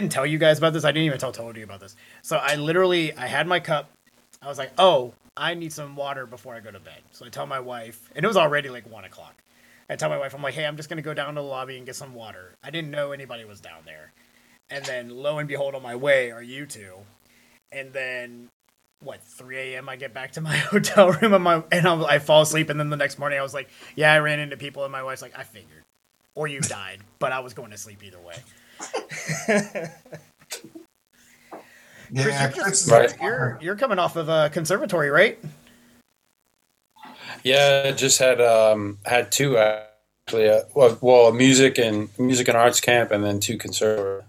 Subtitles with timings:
[0.00, 0.84] didn't tell you guys about this.
[0.84, 1.96] I didn't even tell you about this.
[2.22, 3.90] So I literally, I had my cup.
[4.42, 7.00] I was like, oh, I need some water before I go to bed.
[7.12, 9.34] So I tell my wife, and it was already like one o'clock.
[9.88, 11.76] I tell my wife, I'm like, hey, I'm just gonna go down to the lobby
[11.76, 12.54] and get some water.
[12.62, 14.12] I didn't know anybody was down there.
[14.68, 16.94] And then lo and behold, on my way are you two.
[17.70, 18.50] And then
[19.00, 19.88] what 3 a.m.
[19.88, 22.70] I get back to my hotel room and my and I'm, I fall asleep.
[22.70, 25.02] And then the next morning I was like, yeah, I ran into people, and my
[25.02, 25.84] wife's like, I figured,
[26.34, 28.36] or you died, but I was going to sleep either way.
[32.12, 33.14] Yeah, Chris, you're, just, is Right.
[33.20, 35.38] you're you're coming off of a conservatory, right?
[37.42, 40.48] Yeah, just had um had two actually.
[40.48, 44.24] Uh, well, well, music and music and arts camp, and then two conservative.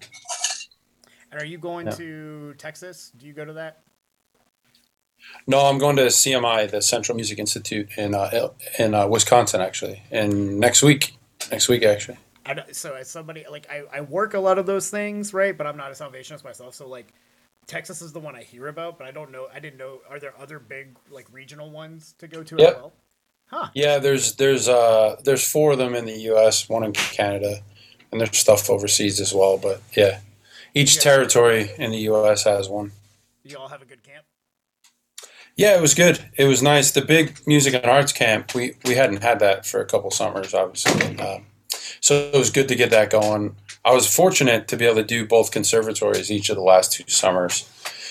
[1.31, 1.94] And are you going Yeah.
[1.94, 3.12] to Texas?
[3.18, 3.81] Do you go to that?
[5.45, 10.02] No, I'm going to CMI, the Central Music Institute in uh, in uh, Wisconsin, actually,
[10.09, 11.16] in next week.
[11.52, 12.18] Next week, actually.
[12.48, 15.58] I don't, so as somebody like I, I work a lot of those things, right?
[15.58, 17.14] But I'm not a Salvationist myself, so like
[17.67, 19.48] Texas is the one I hear about, but I don't know.
[19.53, 20.00] I didn't know.
[20.09, 22.70] Are there other big like regional ones to go to Yep.
[22.70, 22.94] as well?
[23.48, 23.70] Huh?
[23.73, 27.59] Yeah, there's there's uh there's four of them in the U.S., one in Canada,
[28.12, 29.58] and there's stuff overseas as well.
[29.58, 30.20] But yeah,
[30.73, 31.03] each Yes.
[31.03, 32.44] territory in the U.S.
[32.44, 32.92] has one.
[33.44, 34.25] You all have a good camp.
[35.56, 36.23] Yeah, it was good.
[36.38, 36.92] It was nice.
[36.92, 40.53] The big music and arts camp, we, we hadn't had that for a couple summers,
[40.53, 41.18] obviously.
[41.20, 41.45] Um,
[42.00, 43.56] so it was good to get that going.
[43.84, 47.06] I was fortunate to be able to do both conservatories each of the last two
[47.08, 47.70] summers.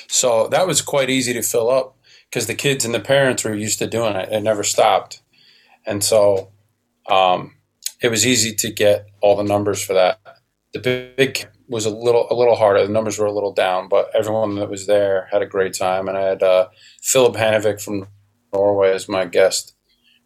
[0.08, 1.96] So that was quite easy to fill up
[2.30, 4.32] because the kids and the parents were used to doing it.
[4.32, 5.22] It never stopped.
[5.84, 6.50] And so
[7.08, 7.56] um,
[8.02, 10.20] it was easy to get all the numbers for that.
[10.72, 12.86] The big, big was a little a little harder.
[12.86, 16.08] The numbers were a little down, but everyone that was there had a great time.
[16.08, 16.68] And I had uh,
[17.02, 18.06] Philip Hanovic from
[18.52, 19.75] Norway as my guest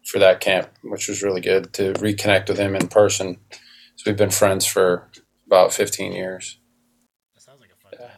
[0.05, 3.37] for that camp, which was really good to reconnect with him in person.
[3.95, 5.07] So we've been friends for
[5.45, 6.57] about 15 years.
[7.35, 8.07] That sounds like a fun Yeah.
[8.07, 8.17] time.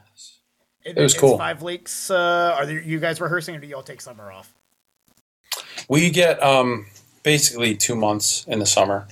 [0.85, 1.37] It, It was cool.
[1.37, 2.09] Five weeks.
[2.09, 4.53] Uh, are there, you guys rehearsing, or do y'all take summer off?
[5.89, 6.87] We get um,
[7.23, 9.07] basically two months in the summer.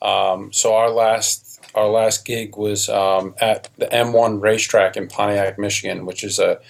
[0.00, 5.58] Um, so our last our last gig was um, at the M1 racetrack in Pontiac,
[5.58, 6.60] Michigan, which is a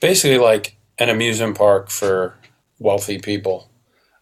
[0.00, 2.34] basically like an amusement park for
[2.78, 3.68] wealthy people.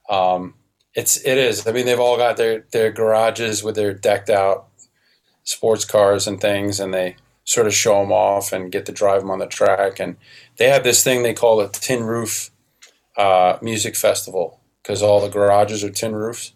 [0.09, 0.55] Um,
[0.95, 1.67] it's it is.
[1.67, 4.69] I mean, they've all got their their garages with their decked out
[5.45, 9.21] sports cars and things, and they sort of show them off and get to drive
[9.21, 10.01] them on the track.
[10.01, 10.17] And
[10.57, 12.51] they have this thing they call a tin roof
[13.17, 16.53] uh, music festival because all the garages are tin roofs.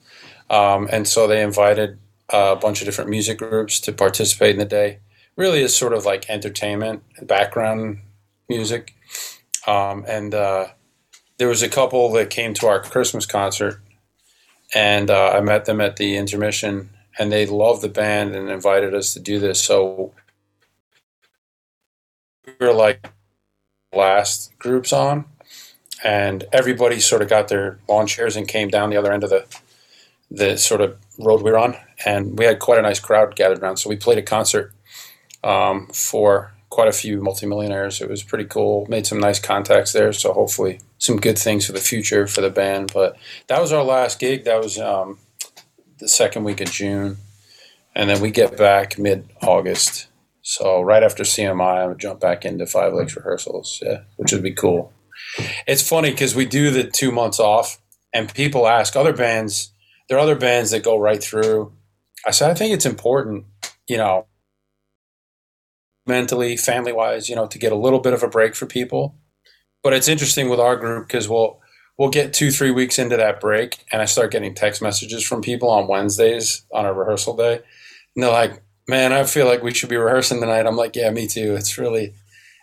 [0.51, 1.99] Um, and so they invited
[2.31, 5.01] a bunch of different music groups to participate in the day.
[5.37, 8.01] Really, is sort of like entertainment, background
[8.49, 8.95] music.
[9.67, 10.69] Um, and uh,
[11.39, 13.81] there was a couple that came to our Christmas concert,
[14.75, 18.95] and uh, I met them at the intermission, and they loved the band and invited
[18.95, 19.63] us to do this.
[19.63, 20.13] So
[22.45, 23.11] we were like
[23.93, 25.27] last groups on,
[26.05, 29.31] and everybody sort of got their lawn chairs and came down the other end of
[29.31, 29.47] the
[30.31, 31.75] the sort of road we were on,
[32.05, 33.79] and we had quite a nice crowd gathered around.
[33.79, 34.75] So we played a concert
[35.43, 38.01] um, for quite a few multimillionaires.
[38.01, 38.87] It was pretty cool.
[38.89, 42.51] Made some nice contacts there, so hopefully some good things for the future for the
[42.51, 42.93] band.
[42.93, 44.45] But that was our last gig.
[44.45, 45.19] That was um,
[45.99, 47.19] the second week of June,
[47.95, 50.07] and then we get back mid August.
[50.43, 53.83] So right after CMI, I would jump back into Five Lakes rehearsals.
[53.85, 54.93] Yeah, which would be cool.
[55.67, 57.81] It's funny because we do the two months off,
[58.13, 59.73] and people ask other bands.
[60.09, 61.73] There are other bands that go right through.
[62.27, 63.45] I said I think it's important,
[63.87, 64.27] you know,
[66.09, 69.15] mentally, family wise, you know, to get a little bit of a break for people.
[69.83, 71.61] But it's interesting with our group because we'll
[71.97, 75.43] we'll get two three weeks into that break, and I start getting text messages from
[75.43, 77.61] people on Wednesdays on a rehearsal day,
[78.15, 81.11] and they're like, "Man, I feel like we should be rehearsing tonight." I'm like, "Yeah,
[81.11, 82.15] me too." It's really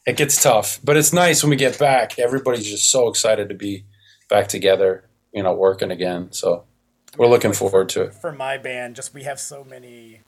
[0.06, 2.20] it gets tough, but it's nice when we get back.
[2.20, 3.86] Everybody's just so excited to be
[4.30, 6.32] back together, you know, working again.
[6.32, 6.66] So
[7.18, 8.14] we're looking forward to it.
[8.14, 10.22] For my band, just we have so many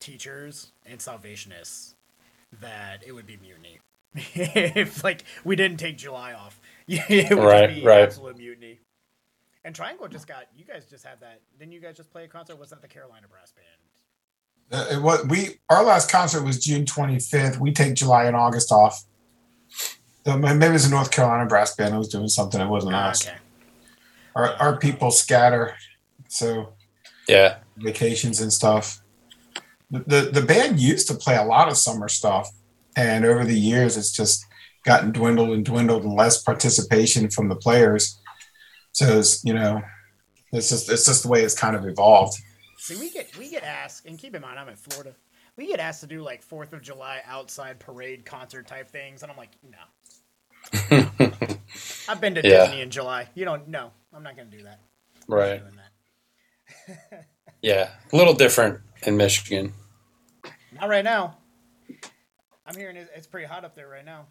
[0.00, 1.91] teachers and Salvationists
[2.60, 3.78] that it would be mutiny
[4.14, 6.60] if like we didn't take July off.
[6.88, 8.02] it would Right, be right.
[8.02, 8.80] absolute mutiny.
[9.64, 11.40] And Triangle just got you guys just had that.
[11.58, 12.58] Didn't you guys just play a concert?
[12.58, 13.66] Was that the Carolina Brass Band?
[14.72, 17.58] Uh, it was, we our last concert was June 25th.
[17.58, 19.04] We take July and August off.
[20.26, 21.94] So maybe it was a North Carolina brass band.
[21.94, 22.60] I was doing something.
[22.60, 23.26] It wasn't Ah, us.
[23.26, 23.36] okay.
[24.34, 25.74] Our, our people scatter,
[26.28, 26.74] so
[27.28, 29.01] Yeah, vacations and stuff.
[29.92, 32.50] The, the the band used to play a lot of summer stuff,
[32.96, 34.44] and over the years, it's just
[34.84, 38.18] gotten dwindled and dwindled, and less participation from the players.
[38.92, 39.80] So it's you know,
[40.52, 42.38] it's just it's just the way it's kind of evolved.
[42.78, 45.14] See, we get we get asked, and keep in mind I'm in Florida.
[45.56, 49.30] we get asked to do like Fourth of July outside parade concert type things, and
[49.30, 49.78] I'm like, no.
[52.08, 52.64] I've been to Yeah.
[52.66, 53.28] Disney in July.
[53.34, 53.68] You don't.
[53.68, 53.90] know.
[54.14, 54.80] I'm not gonna do that.
[55.28, 55.60] Right.
[55.60, 57.26] doing that.
[57.62, 57.90] Yeah.
[58.12, 59.72] A little different in Michigan.
[60.82, 61.36] Not right now.
[62.66, 64.26] I'm hearing it's pretty hot up there right now.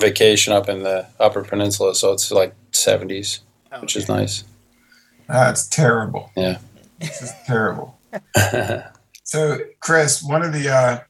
[0.00, 3.40] Vacation up in the Upper Peninsula, so it's like 70s,
[3.70, 4.44] Oh, which is nice.
[5.28, 6.30] That's terrible.
[6.34, 6.56] Yeah.
[6.98, 7.98] This is terrible.
[9.26, 11.00] So, Chris, one of the uh,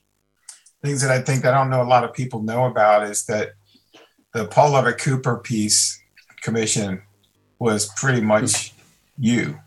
[0.85, 3.55] things that I think I don't know a lot of people know about is that
[4.33, 6.01] the Paul Lovatt Cooper piece
[6.41, 7.03] commission
[7.59, 8.73] was pretty much
[9.19, 9.59] you.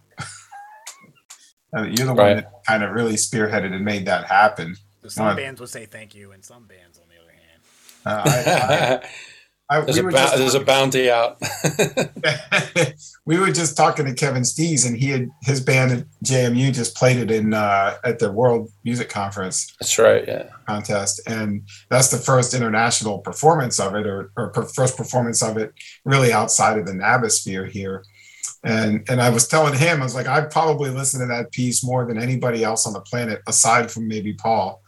[1.76, 4.76] I mean, you're the one that kind of really spearheaded and made that happen.
[5.04, 5.38] So some Right.
[5.38, 7.62] bands would say thank you, and some bands, on the other hand,
[8.06, 9.00] Uh,
[9.70, 11.38] I, I, I, there's, we a were bou- there's a bounty out.
[13.26, 16.96] we were just talking to Kevin Stees, and he had his band at JMU just
[16.96, 20.24] played it in uh, at the World Music Conference That's right.
[20.28, 20.50] Yeah.
[20.68, 25.58] contest, and that's the first international performance of it, or, or per- first performance of
[25.58, 25.74] it,
[26.06, 28.04] really outside of the Nabosphere here.
[28.68, 31.84] And and I was telling him, I was like, I probably listened to that piece
[31.84, 34.82] more than anybody else on the planet, aside from maybe Paul,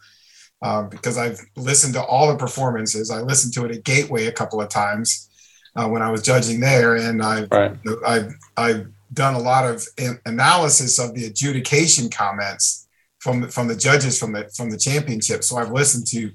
[0.62, 3.10] um, because I've listened to all the performances.
[3.10, 5.30] I listened to it at Gateway a couple of times
[5.78, 7.72] uh, when I was judging there, and I Right.
[8.06, 9.88] I've I've done a lot of
[10.26, 12.88] analysis of the adjudication comments
[13.20, 15.44] from the, from the judges from the from the championship.
[15.44, 16.32] So I've listened to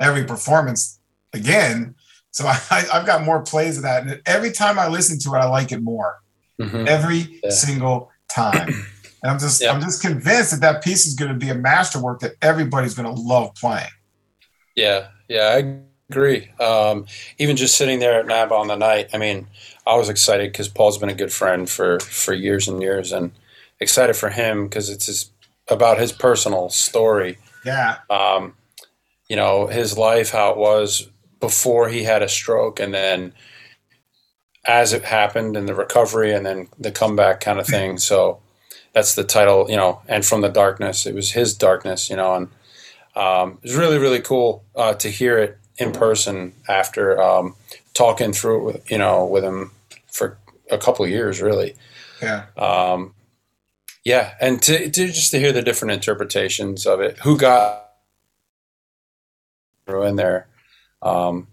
[0.00, 0.98] every performance
[1.34, 1.94] again.
[2.30, 5.38] So I, I've got more plays of that, and every time I listen to it,
[5.40, 6.16] I like it more.
[6.60, 6.86] Mhm.
[6.88, 7.50] Every Yeah.
[7.50, 8.68] single time,
[9.22, 9.72] and I'm just Yeah.
[9.72, 13.12] I'm just convinced that that piece is going to be a masterwork that everybody's going
[13.14, 13.90] to love playing.
[14.74, 15.80] Yeah, yeah, I
[16.10, 16.50] agree.
[16.60, 17.06] Um,
[17.38, 19.46] even just sitting there at NAB on the night, I mean,
[19.86, 23.32] I was excited because Paul's been a good friend for for years and years, and
[23.80, 25.30] excited for him because it's his,
[25.68, 27.38] about his personal story.
[27.64, 28.54] Yeah, Um,
[29.28, 31.08] you know, his life, how it was
[31.40, 33.32] before he had a stroke, and then
[34.66, 37.98] as it happened, and the recovery, and then the comeback kind of thing.
[37.98, 38.40] So
[38.92, 40.00] that's the title, you know.
[40.08, 42.48] And from the darkness, it was his darkness, you know, and
[43.16, 47.54] um, it was really really cool uh, to hear it in person after um,
[47.94, 49.72] talking through it with you know with him
[50.06, 50.38] for
[50.70, 51.74] a couple of years really
[52.22, 53.14] yeah, um,
[54.04, 57.90] yeah and to, to just to hear the different interpretations of it who got
[59.86, 60.46] through in there
[61.02, 61.46] um,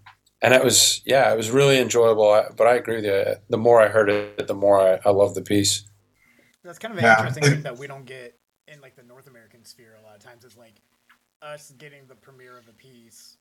[0.44, 3.58] and it was yeah it was really enjoyable I, but i agree with you the
[3.58, 5.84] more i heard it the more i, I love the piece
[6.62, 8.38] that's kind of an Yeah, interesting and- thing that we don't get
[8.68, 9.98] in like the North American sphere.
[10.00, 10.80] A lot of times, it's like
[11.42, 13.36] us getting the premiere of a piece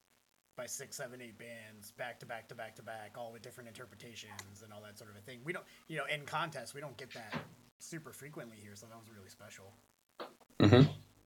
[0.57, 3.69] by six, seven, eight bands back to back to back to back, all with different
[3.69, 5.39] interpretations and all that sort of a thing.
[5.45, 7.33] We don't, you know, in contests, we don't get that
[7.79, 9.71] super frequently here, so that was really special.
[10.59, 10.81] hmm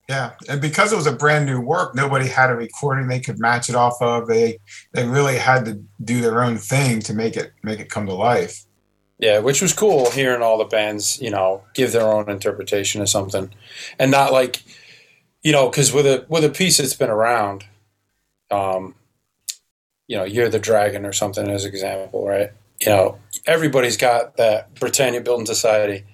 [0.09, 0.31] yeah.
[0.47, 3.69] And because it was a brand new work, nobody had a recording they could match
[3.69, 4.27] it off of.
[4.27, 4.59] They
[4.93, 8.13] they really had to do their own thing to make it make it come to
[8.13, 8.63] life.
[9.19, 13.09] Yeah, which was cool hearing all the bands, you know, give their own interpretation of
[13.09, 13.51] something,
[13.97, 14.63] and not like,
[15.41, 17.65] you know, because with a with a piece that's been around,
[18.51, 18.93] um,
[20.07, 22.51] you know, Year of the Dragon or something as an example, right?
[22.79, 26.05] You know, everybody's got that Britannia Building Society,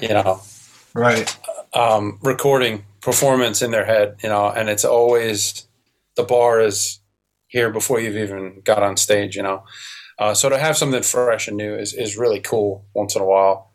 [0.00, 0.40] you know,
[0.94, 1.36] Right.
[1.74, 5.66] um, recording performance in their head, you know, and it's always
[6.16, 7.00] the bar is
[7.46, 9.64] here before you've even got on stage, you know.
[10.18, 13.24] Uh, so to have something fresh and new is, is really cool once in a
[13.24, 13.70] while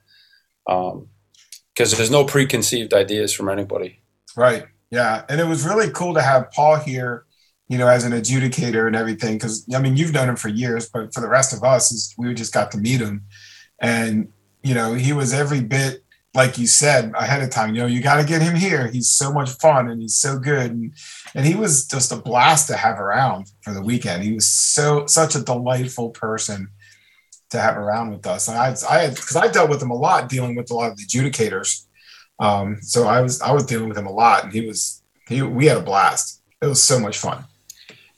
[0.66, 4.02] because there's no preconceived ideas from anybody.
[4.36, 4.66] Right.
[4.92, 5.24] Yeah.
[5.30, 7.26] And it was really cool to have Paul here,
[7.68, 9.40] you know, as an adjudicator and everything.
[9.40, 12.34] Cause I mean, you've known him for years, but for the rest of us, we
[12.34, 13.24] just got to meet him.
[13.80, 16.04] And, you know, he was every bit,
[16.36, 18.88] like you said ahead of time, you know, you got to get him here.
[18.88, 20.72] He's so much fun and he's so good.
[20.72, 20.94] And,
[21.36, 24.24] and he was just a blast to have around for the weekend.
[24.24, 26.70] He was so, such a delightful person
[27.52, 28.48] to have around with us.
[28.48, 30.92] And I, I had, cause I dealt with him a lot dealing with a lot
[30.92, 31.86] of the adjudicators.
[32.40, 35.42] Um, so I was I was dealing with him a lot, and he was he
[35.42, 36.42] we had a blast.
[36.62, 37.46] It was so much fun.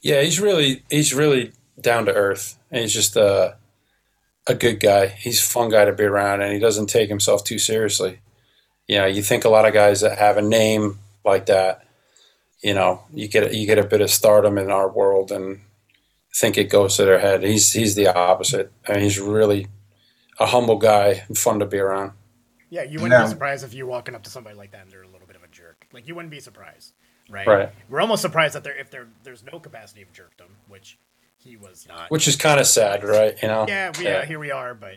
[0.00, 3.56] Yeah, he's really he's really down to earth, and he's just a
[4.46, 5.06] a good guy.
[5.08, 8.20] He's a fun guy to be around, and he doesn't take himself too seriously.
[8.86, 11.84] You know, you think a lot of guys that have a name like that,
[12.62, 15.60] you know, you get you get a bit of stardom in our world, and
[16.34, 17.42] think it goes to their head.
[17.42, 18.72] He's he's the opposite.
[18.86, 19.66] I mean, he's really
[20.38, 22.12] a humble guy and fun to be around.
[22.68, 23.22] Yeah, you wouldn't Yeah.
[23.24, 25.36] be surprised if you walking up to somebody like that and they're a little bit
[25.36, 25.86] of a jerk.
[25.92, 26.92] Like you wouldn't be surprised,
[27.30, 27.46] right?
[27.46, 27.70] Right.
[27.88, 30.98] We're almost surprised that there if there there's no capacity of jerkdom, which
[31.46, 32.10] he was not.
[32.10, 33.40] Which is kind of sad, right?
[33.40, 33.66] You know.
[33.68, 34.96] yeah, we, yeah, here we are, but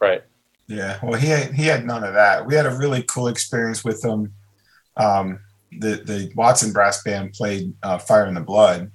[0.00, 0.22] Right.
[0.66, 2.46] Yeah, well, he had, he had none of that.
[2.46, 4.32] We had a really cool experience with him.
[4.96, 5.40] Um,
[5.72, 8.90] the the Watson brass band played uh, "Fire in the Blood,"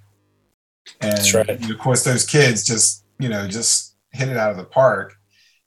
[1.02, 1.50] and That's right.
[1.50, 5.16] of course those kids just you know just hit it out of the park.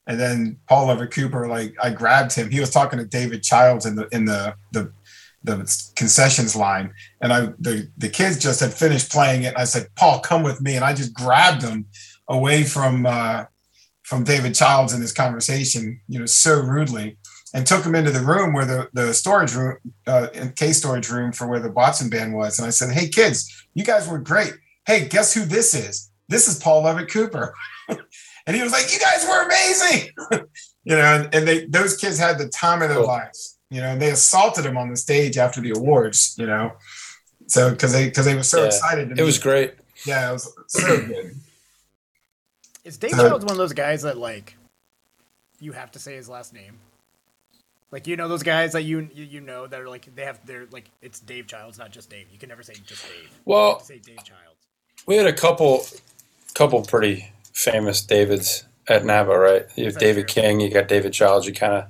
[0.06, 2.50] And then Paul Lovatt Cooper, like I grabbed him.
[2.50, 4.92] He was talking to David Childs in the in the the
[5.44, 5.56] the
[5.96, 9.54] concessions line, and I the the kids just had finished playing it.
[9.56, 11.86] I said, "Paul, come with me," and I just grabbed him
[12.28, 13.44] away from uh,
[14.02, 17.18] from David Childs in this conversation, you know, so rudely,
[17.54, 19.76] and took him into the room where the the storage room,
[20.06, 22.58] uh, case storage room for where the Watson band was.
[22.58, 24.54] And I said, "Hey, kids, you guys were great.
[24.86, 26.10] Hey, guess who this is?
[26.28, 27.54] This is Paul Lovatt Cooper."
[27.88, 30.08] and he was like, "You guys were amazing,"
[30.84, 31.02] you know.
[31.02, 33.06] And, and they those kids had the time of their Cool.
[33.06, 33.88] lives, you know.
[33.88, 36.72] And they assaulted him on the stage after the awards, you know.
[37.46, 38.66] So because they because they were so Yeah.
[38.66, 39.08] excited.
[39.16, 39.74] To It was meet- great.
[40.04, 41.34] Yeah, it was so good.
[42.84, 44.56] Is Dave Uh, Childs one of those guys that like
[45.60, 46.78] you have to say his last name?
[47.90, 50.44] Like you know those guys that you you, you know that are like they have
[50.46, 52.26] they're like it's Dave Childs, not just Dave.
[52.32, 53.30] You can never say just Dave.
[53.44, 54.66] Well, to say Dave Childs.
[55.06, 55.86] we had a couple,
[56.54, 59.66] couple pretty famous Davids at NABA, right?
[59.76, 60.42] You have That's David true.
[60.42, 61.46] King, you got David Childs.
[61.46, 61.84] You kind of,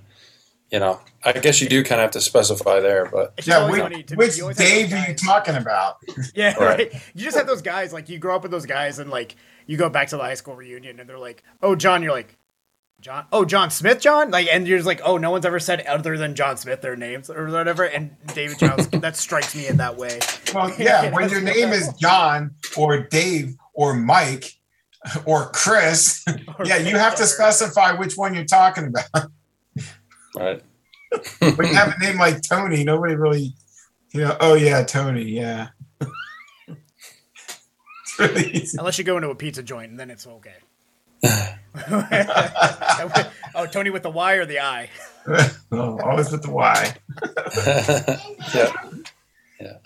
[0.71, 3.59] you know, I guess you do kind of have to specify there, but It's Yeah,
[3.61, 4.17] always which, funny to me.
[4.27, 5.97] which You always have those Dave are you talking about?
[6.35, 6.93] Yeah, Right.
[6.93, 7.03] right.
[7.15, 9.77] You just have those guys like you grow up with those guys and like you
[9.77, 12.37] go back to the high school reunion and they're like, "Oh, John," you're like,
[13.01, 15.83] "John, oh, John Smith, John," like, and you're just like, "Oh, no one's ever said
[15.87, 19.77] other than John Smith their names or whatever." And David Childs, that strikes me in
[19.79, 20.19] that way.
[20.55, 24.53] Well, yeah, when your name is John or Dave or Mike
[25.27, 26.25] or Chris,
[26.65, 29.31] yeah, you have to specify which one you're talking about.
[30.35, 30.63] Right.
[31.41, 33.55] When you have a name like Tony, nobody really,
[34.13, 35.69] you know, oh yeah, Tony, yeah.
[38.19, 38.67] really.
[38.79, 40.57] Unless you go into a pizza joint and then it's okay.
[43.55, 44.91] oh, Tony with the Y or the I?
[45.71, 46.95] Oh, always with the Y.
[48.55, 48.73] yeah.
[49.61, 49.79] Yeah.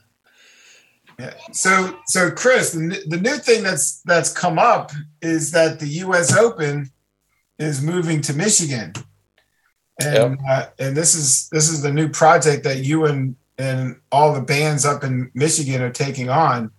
[1.18, 1.32] Yeah.
[1.52, 6.36] So, so Chris, the, the new thing that's that's come up is that the U.S.
[6.36, 6.90] Open
[7.58, 8.92] is moving to Michigan,
[10.06, 14.32] and uh, and this is this is the new project that you and and all
[14.32, 16.70] the bands up in Michigan are taking on.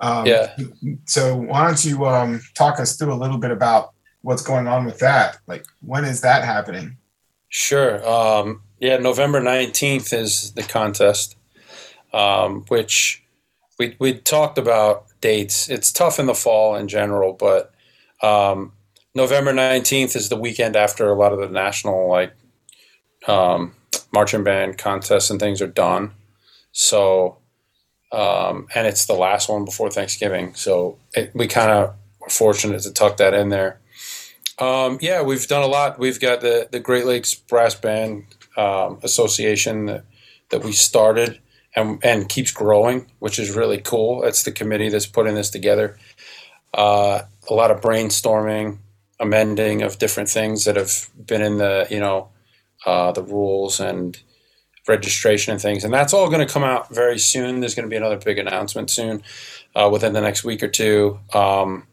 [0.00, 0.56] Um, Yeah.
[1.06, 4.84] So why don't you um, talk us through a little bit about what's going on
[4.84, 5.38] with that?
[5.46, 6.96] Like, when is that happening?
[7.48, 8.06] Sure.
[8.08, 11.36] Um, yeah, November 19th is the contest,
[12.12, 13.22] um, which
[13.78, 15.68] we, we talked about dates.
[15.68, 17.72] It's tough in the fall in general, but
[18.22, 18.72] um,
[19.14, 22.32] November 19th is the weekend after a lot of the national, like,
[23.26, 23.74] um,
[24.12, 26.12] marching band contests and things are done.
[26.72, 27.38] So,
[28.12, 30.54] um, and it's the last one before Thanksgiving.
[30.54, 33.80] So it, we kind of were fortunate to tuck that in there.
[34.58, 35.98] Um, yeah, we've done a lot.
[35.98, 38.24] We've got the, the Great Lakes Brass Band
[38.56, 40.04] um, Association that,
[40.50, 41.40] that we started
[41.74, 44.22] and, and keeps growing, which is really cool.
[44.24, 45.96] It's the committee that's putting this together.
[46.74, 48.78] Uh, a lot of brainstorming,
[49.18, 52.28] amending of different things that have been in the, you know,
[52.86, 54.20] uh, the rules and
[54.88, 55.84] registration and things.
[55.84, 57.60] And that's all going to come out very soon.
[57.60, 59.22] There's going to be another big announcement soon
[59.74, 61.18] uh, within the next week or two.
[61.32, 61.86] Um,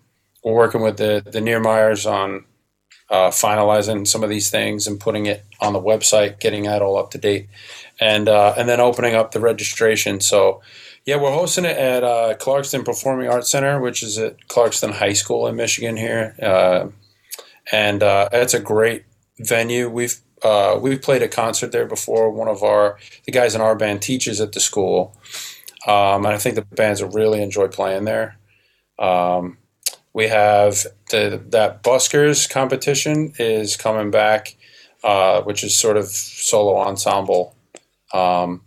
[0.44, 2.46] we're working with the, the Niermeyers on
[3.10, 6.98] uh, finalizing some of these things and putting it on the website, getting that all
[6.98, 7.48] up to date,
[8.00, 10.20] and uh, and then opening up the registration.
[10.20, 10.62] So,
[11.06, 15.14] yeah, we're hosting it at uh, Clarkston Performing Arts Center, which is at Clarkston High
[15.14, 16.88] School in Michigan here, uh,
[17.72, 19.06] and uh, it's a great
[19.40, 19.90] venue.
[19.90, 22.32] We've uh, we've played a concert there before.
[22.32, 25.16] One of our the guys in our band teaches at the school,
[25.88, 28.38] um, and I think the bands will really enjoy playing there.
[29.00, 29.58] Um,
[30.14, 34.56] we have the that buskers competition is coming back,
[35.04, 37.56] uh, which is sort of solo ensemble,
[38.14, 38.62] um,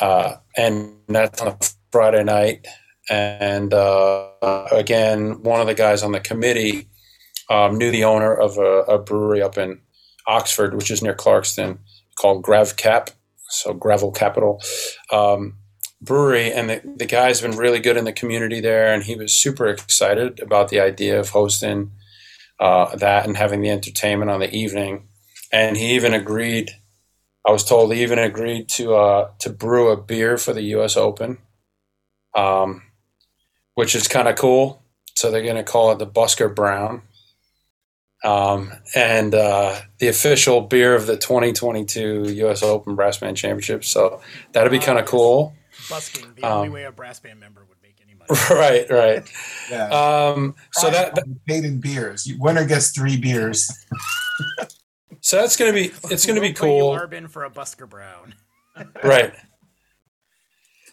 [0.00, 1.58] uh, and that's on a
[1.92, 2.66] Friday night.
[3.10, 4.30] And uh,
[4.72, 6.88] again, one of the guys on the committee
[7.50, 9.80] um, knew the owner of a, a brewery up in
[10.26, 11.78] Oxford, which is near Clarkston,
[12.18, 13.10] called Grav Cap,
[13.48, 14.60] so Gravel Capital.
[15.12, 15.56] Um,
[16.00, 16.52] brewery.
[16.52, 19.66] And the, the guy's been really good in the community there and he was super
[19.66, 21.92] excited about the idea of hosting
[22.60, 25.08] uh, that and having the entertainment on the evening.
[25.52, 26.72] And he even agreed
[27.46, 30.96] i was told he even agreed to uh, to brew a beer for the us
[30.96, 31.38] open
[32.34, 32.82] um,
[33.74, 34.82] which is kind of cool.
[35.14, 37.02] So they're going to call it the busker brown
[38.24, 44.20] um, and uh, the official beer of the 2022 us open brass band championship so
[44.52, 45.54] that'll be kind of cool
[45.88, 48.40] Busking, the only Um, way a brass band member would make any money.
[48.50, 49.28] right right
[49.70, 49.88] Yeah.
[49.88, 52.26] um so that, that paid in beers.
[52.38, 53.70] Winner gets three beers.
[55.20, 58.34] So that's gonna be it's gonna be We'll play cool, Arban for a Busker Brown.
[59.04, 59.32] right?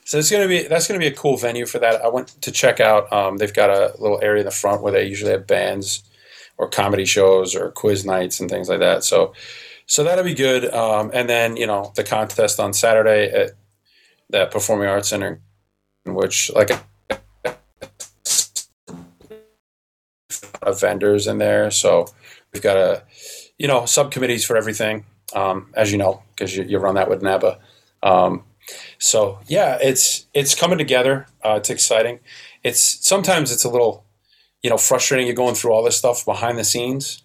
[0.05, 2.01] So it's gonna be that's gonna be a cool venue for that.
[2.01, 3.11] I went to check out.
[3.11, 6.03] Um, they've got a little area in the front where they usually have bands
[6.61, 9.03] or comedy shows or quiz nights and things like that.
[9.03, 9.33] So
[9.87, 10.71] so that'll be good.
[10.71, 13.51] Um, and then you know the contest on Saturday at
[14.29, 15.41] that Performing Arts Center,
[16.05, 16.69] in which like
[20.61, 21.71] of vendors in there.
[21.71, 22.07] So
[22.53, 23.03] we've got a
[23.57, 27.23] you know subcommittees for everything, um, as you know, because you, you run that with
[27.23, 27.57] NABA.
[28.03, 28.43] Um,
[28.99, 31.25] so yeah, it's it's coming together.
[31.43, 32.19] Uh, it's exciting.
[32.63, 34.05] It's sometimes it's a little
[34.63, 35.27] you know frustrating.
[35.27, 37.23] You're going through all this stuff behind the scenes,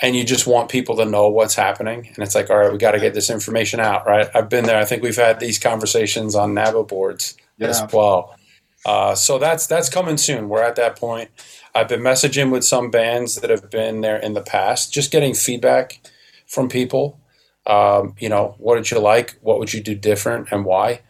[0.00, 2.08] and you just want people to know what's happening.
[2.14, 4.06] And it's like, all right, we got to get this information out.
[4.06, 4.28] Right?
[4.34, 4.78] I've been there.
[4.78, 8.36] I think we've had these conversations on NABA boards as well.
[8.84, 10.48] Uh, so that's that's coming soon.
[10.48, 11.30] We're at that point.
[11.74, 15.34] I've been messaging with some bands that have been there in the past, just getting
[15.34, 16.00] feedback
[16.46, 17.18] from people.
[17.66, 19.38] Um, you know, what did you like?
[19.40, 21.02] What would you do different, and why?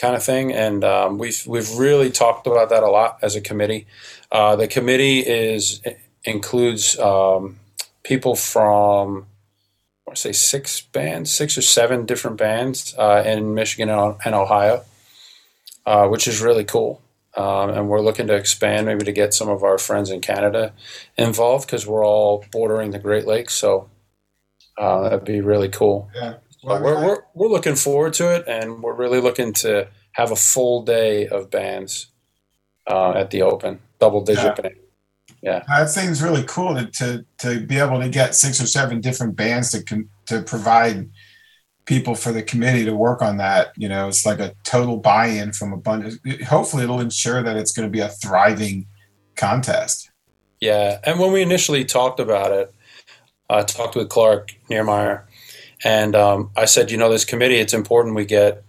[0.00, 0.52] Kind of thing.
[0.52, 3.86] And um, we've we've really talked about that a lot as a committee.
[4.32, 5.82] Uh, the committee is
[6.24, 7.58] includes um,
[8.02, 9.26] people from
[10.06, 14.34] I want to say six bands, six or seven different bands uh, in Michigan and,
[14.34, 14.84] Ohio,
[15.84, 17.02] uh, which is really cool.
[17.36, 20.72] Um, and we're looking to expand, maybe to get some of our friends in Canada
[21.16, 23.54] involved because we're all bordering the Great Lakes.
[23.54, 23.88] So
[24.78, 26.10] uh, that'd be really cool.
[26.14, 26.36] Yeah.
[26.62, 30.36] But we're, we're, we're looking forward to it, and we're really looking to have a
[30.36, 32.08] full day of bands
[32.86, 34.62] uh, at the Open, double digit Yeah.
[34.62, 35.64] band.
[35.68, 39.36] That seems really cool to, to to be able to get six or seven different
[39.36, 41.08] bands to con, to provide
[41.86, 43.72] people for the committee to work on that.
[43.76, 46.14] You know, it's like a total buy-in from a bunch.
[46.46, 48.86] Hopefully, it'll ensure that it's going to be a thriving
[49.34, 50.10] contest.
[50.60, 52.74] Yeah, and when we initially talked about it,
[53.48, 55.22] I talked with Clark Niermeyer,
[55.84, 58.64] and um, I said, you know, this committee, it's important we get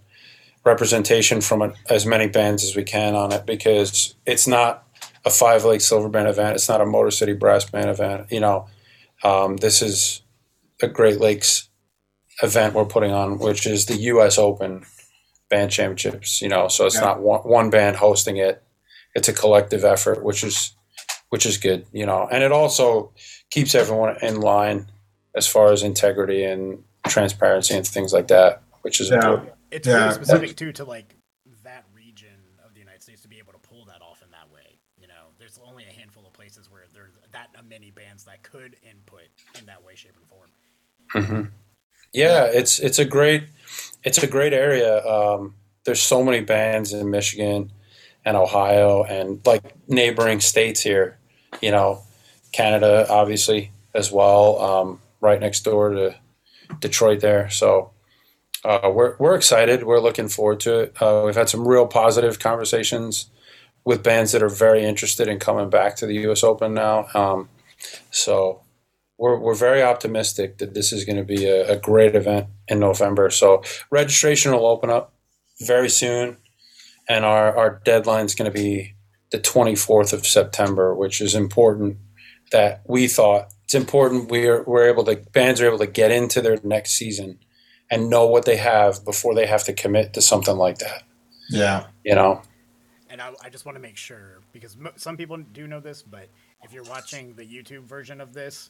[0.64, 4.86] representation from a, as many bands as we can on it because it's not
[5.24, 8.26] a Five Lake Silver Band event, it's not a Motor City Brass Band event.
[8.30, 8.66] You know,
[9.24, 10.22] um, this is
[10.80, 11.68] a Great Lakes
[12.42, 14.38] event we're putting on, which is the U.S.
[14.38, 14.84] Open
[15.48, 16.40] Band Championships.
[16.42, 17.02] You know, so it's Yeah.
[17.02, 18.62] not one, one band hosting it;
[19.14, 20.74] it's a collective effort, which is
[21.28, 23.12] which is good, you know, and it also
[23.50, 24.90] keeps everyone in line
[25.34, 29.16] as far as integrity and transparency and things like that, which is Yeah.
[29.16, 29.52] important.
[29.70, 30.04] It's Yeah.
[30.04, 31.16] really specific too to like
[31.64, 34.50] that region of the United States to be able to pull that off in that
[34.52, 34.78] way.
[35.00, 38.76] You know, there's only a handful of places where there's that many bands that could
[38.88, 40.50] input in that way, shape, and form.
[41.10, 41.42] hmm
[42.12, 43.44] Yeah, it's it's a great
[44.04, 45.04] it's a great area.
[45.06, 47.72] Um, there's so many bands in Michigan
[48.24, 51.18] and Ohio and like neighboring states here.
[51.60, 52.02] You know,
[52.52, 56.14] Canada obviously as well, um, right next door to
[56.80, 57.48] Detroit there.
[57.50, 57.92] So
[58.64, 59.84] uh, we're we're excited.
[59.84, 61.02] We're looking forward to it.
[61.02, 63.30] Uh, we've had some real positive conversations
[63.84, 66.44] with bands that are very interested in coming back to the U.S.
[66.44, 67.08] Open now.
[67.14, 67.48] Um,
[68.10, 68.62] so
[69.18, 72.78] we're, we're very optimistic that this is going to be a, a great event in
[72.78, 73.30] November.
[73.30, 75.14] So registration will open up
[75.60, 76.36] very soon,
[77.08, 78.94] and our, our deadline is going to be
[79.30, 81.98] the 24th of September, which is important
[82.52, 86.42] that we thought it's important we're, we're able to, bands are able to get into
[86.42, 87.38] their next season
[87.90, 91.04] and know what they have before they have to commit to something like that,
[91.48, 91.86] Yeah.
[92.04, 92.42] you know?
[93.08, 96.02] And I, I just want to make sure because mo- some people do know this,
[96.02, 96.28] but
[96.62, 98.68] if you're watching the YouTube version of this,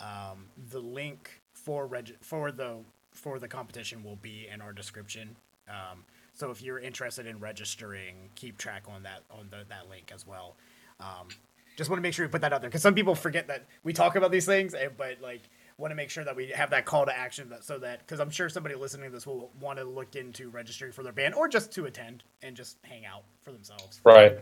[0.00, 2.76] um, the link for reg- for the
[3.12, 5.36] for the competition will be in our description.
[5.68, 10.10] Um, so if you're interested in registering, keep track on that on the, that link
[10.12, 10.56] as well.
[10.98, 11.28] Um,
[11.76, 13.66] just want to make sure we put that out there because some people forget that
[13.82, 15.42] we talk about these things, eh, but like
[15.76, 18.20] want to make sure that we have that call to action that so that because
[18.20, 21.34] I'm sure somebody listening to this will want to look into registering for their band
[21.34, 24.00] or just to attend and just hang out for themselves.
[24.04, 24.38] Right.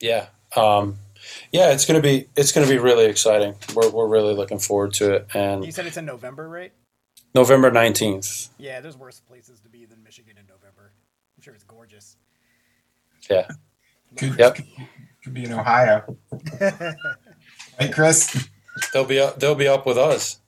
[0.00, 0.26] Yeah.
[0.56, 0.98] Um,
[1.52, 3.54] yeah, it's gonna be it's gonna be really exciting.
[3.74, 5.28] We're, we're really looking forward to it.
[5.34, 6.72] And you said it's in November, right?
[7.34, 8.48] November nineteenth.
[8.58, 10.92] Yeah, there's worse places to be than Michigan in November.
[11.36, 12.16] I'm sure it's gorgeous.
[13.28, 13.48] Yeah.
[14.16, 14.58] Could, Yep.
[15.28, 16.16] Could be in Ohio.
[17.78, 18.48] Hey, Chris.
[18.92, 19.38] They'll be up.
[19.38, 20.40] They'll be up with us.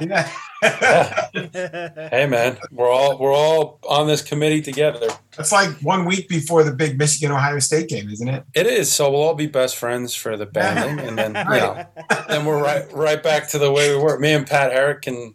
[0.00, 0.30] Yeah.
[0.62, 5.08] Hey, man, we're all we're all on this committee together.
[5.38, 8.44] It's like one week before the big Michigan Ohio State game, isn't it?
[8.54, 8.90] It is.
[8.90, 11.84] So we'll all be best friends for the banding, and then you know,
[12.28, 14.18] then we're right right back to the way we were.
[14.18, 15.34] Me and Pat Herrick can,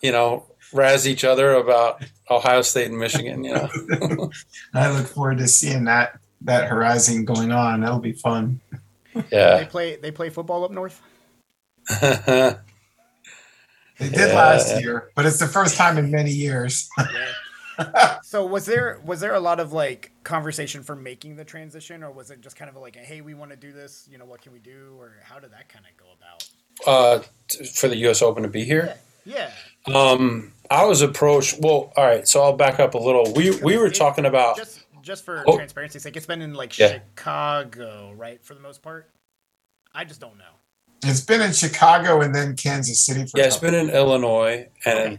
[0.00, 3.44] you know, razz each other about Ohio State and Michigan.
[3.44, 4.30] You know.
[4.74, 7.80] I look forward to seeing that that horizon going on.
[7.80, 8.60] That'll be fun.
[9.14, 9.22] Yeah.
[9.30, 9.64] they Yeah.
[9.66, 11.00] play they play football up north.
[14.00, 14.34] They did Yeah.
[14.36, 16.88] last year, but it's the first time in many years.
[18.24, 22.10] So was there was there a lot of like conversation for making the transition, or
[22.10, 24.24] was it just kind of like, a, hey, we want to do this, you know,
[24.24, 26.48] what can we do, or how did that kind of go about?
[26.84, 28.20] Uh, t- for the U.S.
[28.20, 28.96] Open to be here.
[29.24, 29.50] Yeah,
[29.86, 31.60] Um, I was approached.
[31.60, 32.26] Well, all right.
[32.26, 33.32] So I'll back up a little.
[33.34, 34.56] We we were talking about.
[34.56, 34.77] just
[35.08, 35.56] just for Oh.
[35.56, 36.92] transparency's sake, it's been in like Yeah.
[36.92, 39.10] Chicago, right, for the most part.
[39.94, 40.44] I just don't know.
[41.02, 43.90] It's been in Chicago and then Kansas City for Yeah, a it's couple- been in
[43.94, 45.18] Illinois and Okay.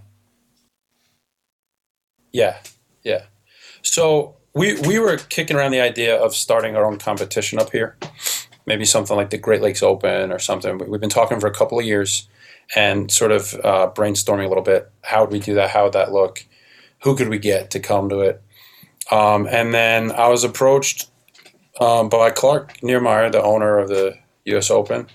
[2.32, 2.58] yeah,
[3.04, 3.23] yeah.
[3.82, 7.97] So we we were kicking around the idea of starting our own competition up here,
[8.67, 10.78] maybe something like the Great Lakes Open or something.
[10.78, 12.28] We- We've been talking for a couple of years
[12.75, 14.91] and sort of uh, brainstorming a little bit.
[15.04, 15.71] How would we do that?
[15.71, 16.45] How would that look?
[17.04, 18.43] Who could we get to come to it?
[19.12, 21.10] Um, and then I was approached
[21.80, 24.69] um, by Clark Niermeyer, the owner of the U.S.
[24.69, 25.08] Open,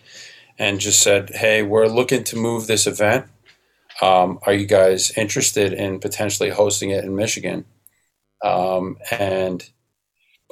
[0.58, 3.26] and just said, "Hey, we're looking to move this event."
[4.02, 7.64] um, are you guys interested in potentially hosting it in Michigan?
[8.42, 9.64] Um, and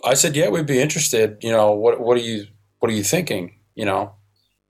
[0.05, 1.39] I said, yeah, we'd be interested.
[1.43, 2.47] You know, what what are you
[2.79, 3.57] what are you thinking?
[3.75, 4.15] You know,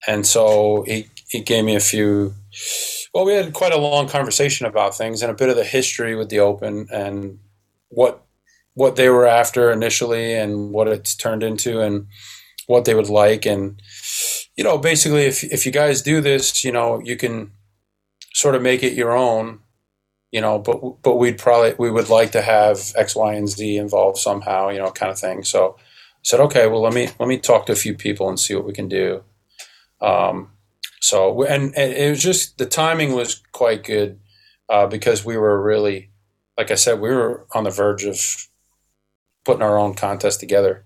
[0.07, 2.33] and so he he gave me a few.
[3.13, 6.15] Well, we had quite a long conversation about things and a bit of the history
[6.15, 7.39] with the Open and
[7.89, 8.22] what
[8.75, 12.07] what they were after initially and what it's turned into and
[12.67, 13.81] what they would like and
[14.55, 17.51] you know basically if if you guys do this you know you can
[18.33, 19.59] sort of make it your own,
[20.31, 23.77] you know, but but we'd probably we would like to have X, Y, and Z
[23.77, 25.43] involved somehow, you know, kind of thing.
[25.43, 25.81] So I
[26.23, 28.65] said, okay, well let me let me talk to a few people and see what
[28.65, 29.23] we can do.
[30.01, 30.49] Um,
[30.99, 34.19] so and, and it was just the timing was quite good
[34.69, 36.09] uh, because we were really,
[36.57, 38.17] like I said, we were on the verge of
[39.43, 40.83] putting our own contest together.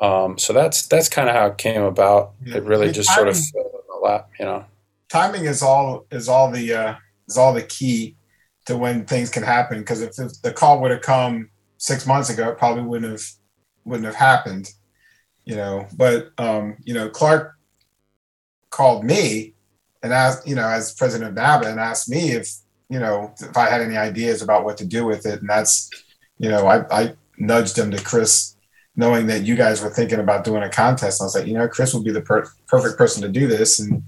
[0.00, 2.32] Um, so that's that's kind of how it came about.
[2.44, 2.56] Yeah.
[2.58, 4.64] It really The just sort of timing- fell in my lap, you know.
[5.08, 6.94] timing is all is all the uh,
[7.28, 8.16] is all the key
[8.66, 9.78] to when things can happen.
[9.80, 13.26] Because if the- the call would have come six months ago, it probably wouldn't have
[13.84, 14.70] wouldn't have happened.
[15.44, 17.56] You know, but um, you know, Clark
[18.70, 19.54] called me
[20.02, 22.48] and asked, you know, as president of NABA, and asked me if
[22.88, 25.90] you know if I had any ideas about what to do with it, and that's
[26.38, 28.54] you know, I, I nudged him to Chris.
[28.96, 31.68] Knowing that you guys were thinking about doing a contest, I was like, you know,
[31.68, 34.02] Chris would be the per- perfect person to do this, and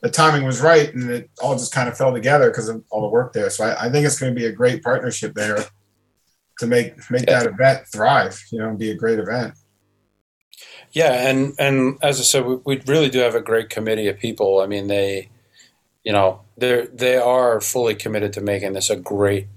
[0.00, 3.02] the timing was right and it all just kind of fell together because of all
[3.02, 3.50] the work there.
[3.50, 5.58] So I, I think it's going to be a great partnership there
[6.60, 9.54] to make make that event thrive, you know, and be a great event.
[10.92, 14.18] Yeah, and and as I said, we, we really do have a great committee of
[14.18, 14.60] people.
[14.60, 15.28] I mean, they,
[16.04, 19.48] you know, they're, they are fully committed to making this a great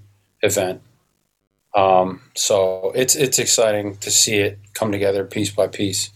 [0.42, 0.82] event.
[1.74, 6.10] Um, so it's it's exciting to see it come together piece by piece.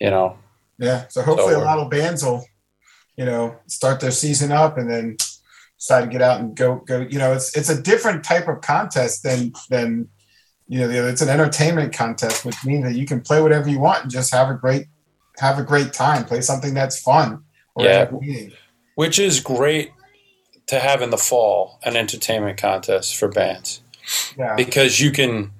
[0.00, 0.38] You know,
[0.78, 1.06] Yeah.
[1.08, 2.44] So hopefully So, a lot of bands will,
[3.16, 5.16] you know, start their season up and then
[5.78, 7.00] decide to get out and go go.
[7.00, 10.08] You know, it's it's a different type of contest than than
[10.68, 11.08] you know the other.
[11.08, 14.32] It's an entertainment contest, which means that you can play whatever you want and just
[14.32, 14.86] have a great
[15.38, 16.24] have a great time.
[16.24, 17.42] Play something that's fun
[17.74, 18.08] or Yeah.
[18.94, 19.92] which is great
[20.66, 23.80] to have in the fall an entertainment contest for bands
[24.38, 24.54] Yeah.
[24.56, 25.50] because you can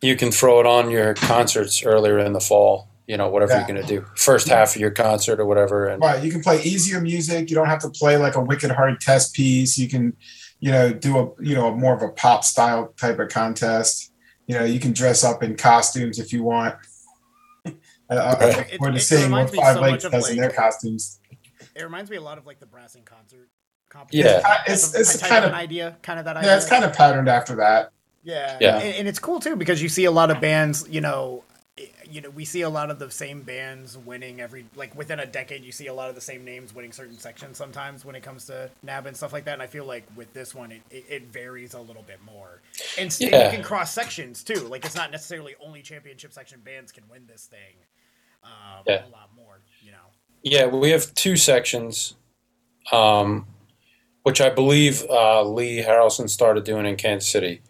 [0.00, 2.88] you can throw it on your concerts earlier in the fall.
[3.06, 3.58] You know, whatever Yeah.
[3.60, 6.22] you're going to do, first half of your concert or whatever, and Right.
[6.22, 7.48] You can play easier music.
[7.48, 9.78] You don't have to play like a wicked hard test piece.
[9.78, 10.14] You can,
[10.60, 14.12] you know, do a you know more of a pop style type of contest.
[14.46, 16.74] You know, you can dress up in costumes if you want.
[17.66, 17.70] I,
[18.10, 18.56] I, I Right.
[18.56, 21.18] look forward to seeing what Five so Lakes much of, does in their costumes.
[21.74, 23.48] It reminds me a lot of like the Brass in Concert
[23.88, 24.26] competition.
[24.26, 24.62] Yeah.
[24.66, 26.50] It's it's of- kind of of an idea, kind of that idea.
[26.50, 27.92] yeah, it's kind of patterned after that.
[28.22, 28.78] Yeah, Yeah.
[28.78, 30.86] And, and it's cool too because you see a lot of bands.
[30.88, 31.44] You know,
[32.10, 35.26] you know, we see a lot of the same bands winning every like within a
[35.26, 35.62] decade.
[35.64, 38.44] You see a lot of the same names winning certain sections sometimes when it comes
[38.46, 39.52] to NAB and stuff like that.
[39.54, 42.60] And I feel like with this one, it, it, it varies a little bit more.
[42.98, 44.60] And, s- and you can cross sections too.
[44.68, 47.76] Like it's not necessarily only championship section bands can win this thing.
[48.42, 49.06] Um, Yeah.
[49.06, 49.60] a lot more.
[49.82, 49.98] You know.
[50.42, 52.14] Yeah, we have two sections,
[52.92, 53.46] um,
[54.28, 57.62] which I believe uh, Lee Harrelson started doing in Kansas City,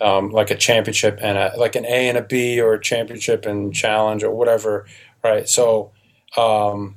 [0.00, 3.46] um, like a championship and a like an A and a B or a championship
[3.46, 4.84] and challenge or whatever.
[5.22, 5.48] Right.
[5.48, 5.92] So
[6.36, 6.96] um,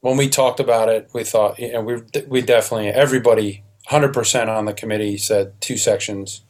[0.00, 4.50] when we talked about it, we thought, you know, we we definitely everybody, hundred percent
[4.50, 6.42] on the committee said two sections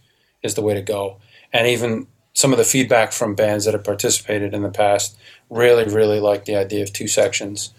[0.43, 1.19] is the way to go,
[1.53, 5.15] and even some of the feedback from bands that have participated in the past
[5.51, 7.75] really really like the idea of two sections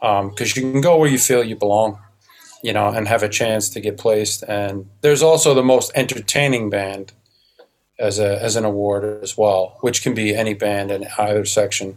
[0.00, 2.00] because you can go where you feel you belong,
[2.62, 4.42] you know, and have a chance to get placed.
[4.44, 7.12] And there's also the most entertaining band
[7.98, 11.96] as a as an award as well, which can be any band in either section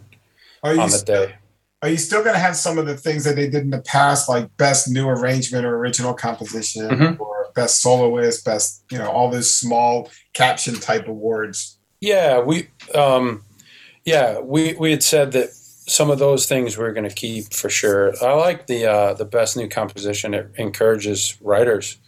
[0.62, 1.34] on the day.
[1.82, 3.80] are you still going to have some of the things that they did in the
[3.82, 7.20] past, like best new arrangement or original composition, Mhm.
[7.20, 11.78] or best soloist, best you know all those small caption type awards?
[12.00, 13.44] Yeah, we um
[14.04, 15.50] yeah, we we had said that
[15.92, 18.14] some of those things we're going to keep for sure.
[18.22, 20.34] I like the uh the best new composition.
[20.34, 21.98] It encourages writers,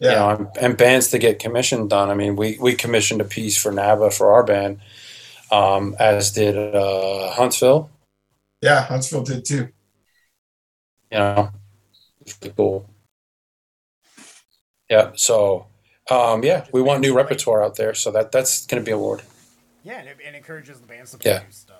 [0.00, 2.10] Yeah, you know, and, and bands to get commissioned done.
[2.10, 4.80] I mean, we we commissioned a piece for NABA for our band,
[5.52, 7.90] um, as did uh, Huntsville.
[8.62, 9.68] yeah, Huntsville did too.
[11.12, 11.50] You know,
[12.22, 12.88] it's pretty cool.
[14.88, 15.66] Yeah, so
[16.10, 18.96] um, yeah, we want new repertoire out there, so that that's going to be a
[18.96, 19.22] award.
[19.82, 21.38] Yeah, and it, it encourages the bands to play Yeah.
[21.38, 21.76] new stuff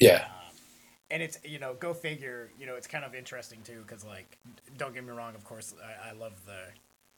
[0.00, 0.56] Yeah, Um,
[1.10, 4.38] and it's you know go figure you know it's kind of interesting too because like
[4.76, 6.58] don't get me wrong of course I, I love the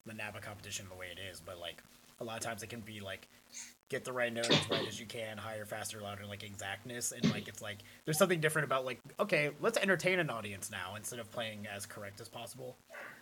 [0.07, 1.83] the NABA competition the way it is but like
[2.21, 3.29] a lot of times it can be like
[3.89, 7.29] get the right note as right as you can higher faster louder like exactness and
[7.31, 11.19] like it's like there's something different about like okay let's entertain an audience now instead
[11.19, 12.77] of playing as correct as possible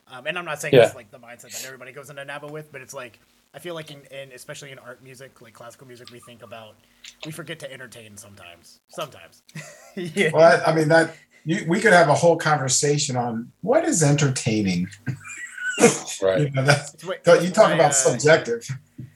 [0.09, 0.83] um, and I'm not saying Yeah.
[0.83, 3.21] it's like the mindset that everybody goes into NABA with but it's like
[3.55, 6.77] I feel like in, in especially in art music like classical music we think about
[7.25, 9.43] we forget to entertain sometimes sometimes
[9.97, 11.15] yeah Well, I, I mean that
[11.47, 14.89] you, we could have a whole conversation on what is entertaining.
[16.21, 16.41] right.
[16.41, 18.69] You, know, that's, It's what- you talk when I, about uh, subjective.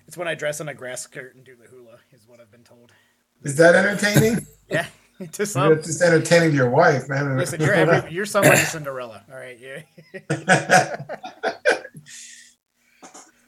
[0.06, 2.50] It's when I dress in a grass skirt and do the hula, is what I've
[2.52, 2.92] been told.
[3.42, 4.46] Is that entertaining?
[4.70, 4.86] Yeah,
[5.32, 5.72] to some.
[5.72, 7.36] it's just entertaining to your wife, man.
[7.36, 9.24] Listen, you're every, you're somebody's Cinderella.
[9.28, 11.02] All right, yeah.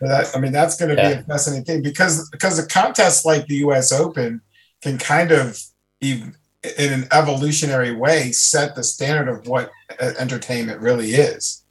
[0.02, 3.46] That, I mean, that's going to be a fascinating thing because because a contest like
[3.46, 3.92] the U.S.
[3.92, 4.40] Open
[4.82, 5.60] can kind of,
[6.02, 6.36] ev-
[6.78, 11.62] in an evolutionary way, set the standard of what entertainment really is.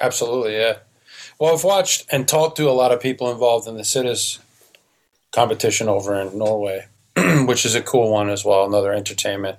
[0.00, 0.78] Absolutely, yeah.
[1.38, 4.38] Well, I've watched and talked to a lot of people involved in the Siddis
[5.32, 6.86] competition over in Norway,
[7.46, 8.64] which is a cool one as well.
[8.64, 9.58] Another entertainment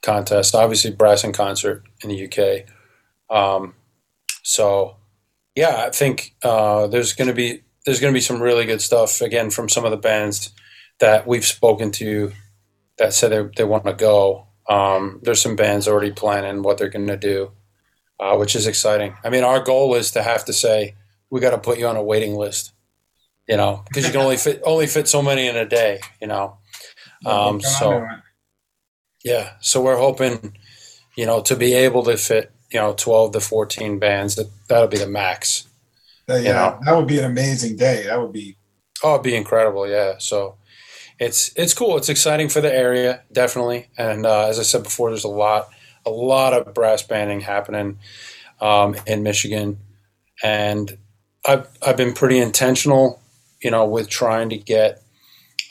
[0.00, 0.54] contest.
[0.54, 2.66] Obviously, Brass in Concert in the UK.
[3.34, 3.74] Um,
[4.42, 4.96] so,
[5.54, 8.80] yeah, I think uh, there's going to be there's going to be some really good
[8.80, 10.50] stuff again from some of the bands
[11.00, 12.32] that we've spoken to
[12.98, 14.46] that said they, they want to go.
[14.68, 17.50] Um, there's some bands already planning what they're going to do
[18.22, 19.16] uh, which is exciting.
[19.24, 20.94] I mean, our goal is to have to say
[21.28, 22.72] we got to put you on a waiting list,
[23.48, 26.28] you know, because you can only fit only fit so many in a day, you
[26.28, 26.58] know.
[27.26, 28.06] Um, so
[29.24, 30.56] yeah, so we're hoping,
[31.16, 34.36] you know, to be able to fit, you know, twelve to fourteen bands.
[34.36, 35.68] That that'll be the max.
[36.26, 36.78] That, you know.
[36.84, 38.04] that would be an amazing day.
[38.06, 38.56] That would be
[39.02, 39.88] Oh, it'd be incredible.
[39.88, 40.14] Yeah.
[40.18, 40.56] So
[41.18, 41.96] it's it's cool.
[41.96, 43.88] It's exciting for the area, definitely.
[43.98, 45.68] And uh, as I said before, there's a lot
[46.06, 47.98] a lot of brass banding happening
[48.60, 49.78] um, in Michigan,
[50.42, 50.98] and
[51.46, 53.20] I've I've been pretty intentional,
[53.60, 55.02] you know, with trying to get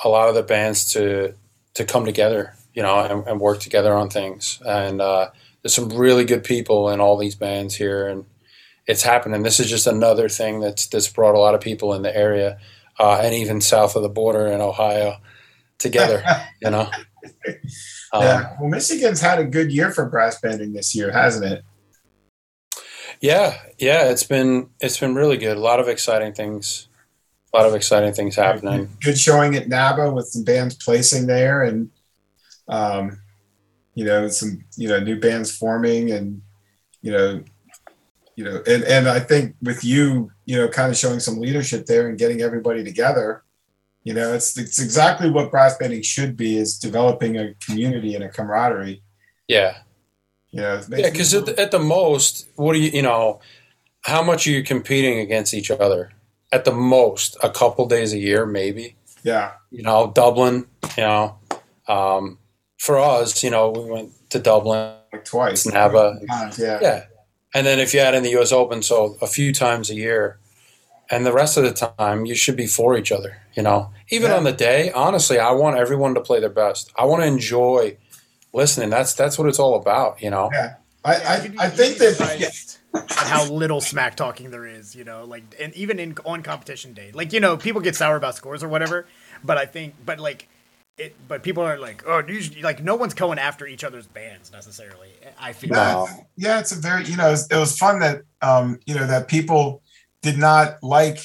[0.04, 1.34] a lot of the bands to
[1.76, 4.62] to come together, you know, and, and work together on things.
[4.66, 5.30] And uh,
[5.62, 8.26] there's some really good people in all these bands here, and
[8.88, 9.43] it's happening.
[9.43, 12.60] This is just another thing that's that's brought a lot of people in the area
[13.00, 15.17] uh, and even south of the border in Ohio
[15.78, 16.24] together.
[16.62, 16.89] you know.
[18.13, 18.56] Um, yeah.
[18.60, 21.63] Well, Michigan's had a good year for brass banding this year, hasn't it?
[23.21, 24.10] yeah, yeah.
[24.10, 25.58] It's been it's been really good.
[25.58, 26.88] A lot of exciting things.
[27.54, 28.89] A lot of exciting things happening.
[29.02, 31.91] Good showing at NABA with some bands placing there, and
[32.67, 33.19] um,
[33.95, 36.41] you know some you know new bands forming, and
[37.01, 37.43] you know,
[38.36, 41.86] you know, and and I think with you, you know, kind of showing some leadership
[41.86, 43.43] there and getting everybody together.
[44.04, 48.23] You know, it's it's exactly what brass banding should be: is developing a community and
[48.23, 49.04] a camaraderie.
[49.47, 49.77] Yeah,
[50.51, 51.10] You know, yeah.
[51.10, 53.39] Because at, the- at the most, what do you you know?
[54.04, 56.12] How much are you competing against each other?
[56.51, 58.95] At the most, a couple days a year, maybe.
[59.23, 60.65] yeah, You know, Dublin.
[60.97, 61.38] You know,
[61.88, 62.39] um,
[62.82, 64.96] for us, you know, we went to Dublin.
[65.13, 65.67] like twice.
[65.67, 66.22] NABA.
[66.58, 66.80] Yeah.
[66.82, 67.04] Yeah.
[67.54, 70.39] And then if you add in the US Open, so a few times a year.
[71.12, 73.91] And the rest of the time, you should be for each other, you know?
[74.10, 74.38] Even Yeah.
[74.38, 76.89] on the day, honestly, I want everyone to play their best.
[76.96, 77.98] I want to enjoy
[78.54, 78.89] listening.
[78.89, 80.50] That's that's what it's all about, you know?
[80.52, 80.76] Yeah.
[81.04, 84.96] I, Yeah, I, you'd I think that surprised at how little smack talking there is,
[84.96, 88.15] you know, like, and even in on competition day, like, you know, people get sour
[88.15, 89.06] about scores or whatever,
[89.44, 90.48] but I think, but like,
[91.02, 94.52] it, but people are like, oh, these, like, no one's going after each other's bands
[94.52, 95.10] necessarily.
[95.40, 95.76] I feel.
[95.76, 96.06] Yeah,
[96.38, 99.08] yeah, it's a very you know it was, it was fun that um, you know
[99.08, 99.82] that people
[100.22, 101.20] did not like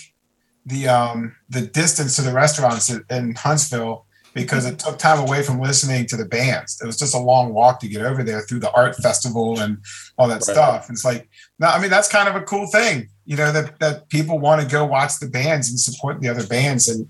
[0.64, 5.42] the um, the distance to the restaurants in, in Huntsville because it took time away
[5.42, 6.78] from listening to the bands.
[6.82, 9.78] It was just a long walk to get over there through the art festival and
[10.18, 10.56] all that Right.
[10.56, 10.90] stuff.
[10.90, 14.08] It's like, no, I mean that's kind of a cool thing, you know, that that
[14.08, 17.08] people want to go watch the bands and support the other bands, and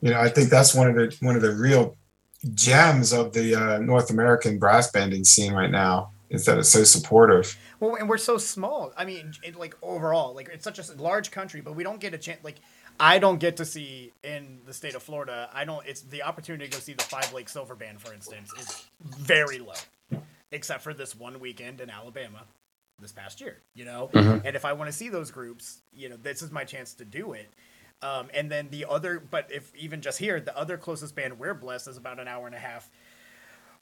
[0.00, 1.96] you know I think that's one of the one of the real
[2.54, 6.12] gems of the uh, North American brass banding scene right now.
[6.30, 7.56] Is that it's so supportive.
[7.80, 8.92] Well, and we're so small.
[8.98, 12.12] I mean, it, like overall, like it's such a large country, but we don't get
[12.12, 12.44] a chance.
[12.44, 12.56] Like,
[13.00, 15.48] I don't get to see in the state of Florida.
[15.54, 15.86] I don't.
[15.86, 19.58] It's the opportunity to go see the Five Lakes Silver Band, for instance, is very
[19.58, 20.20] low,
[20.52, 22.42] except for this one weekend in Alabama
[23.00, 23.62] this past year.
[23.74, 24.42] You know, Mhm.
[24.44, 27.06] and if I want to see those groups, you know, this is my chance to
[27.06, 27.48] do it.
[28.02, 31.54] Um, and then the other, but if even just here, the other closest band we're
[31.54, 32.90] blessed is about an hour and a half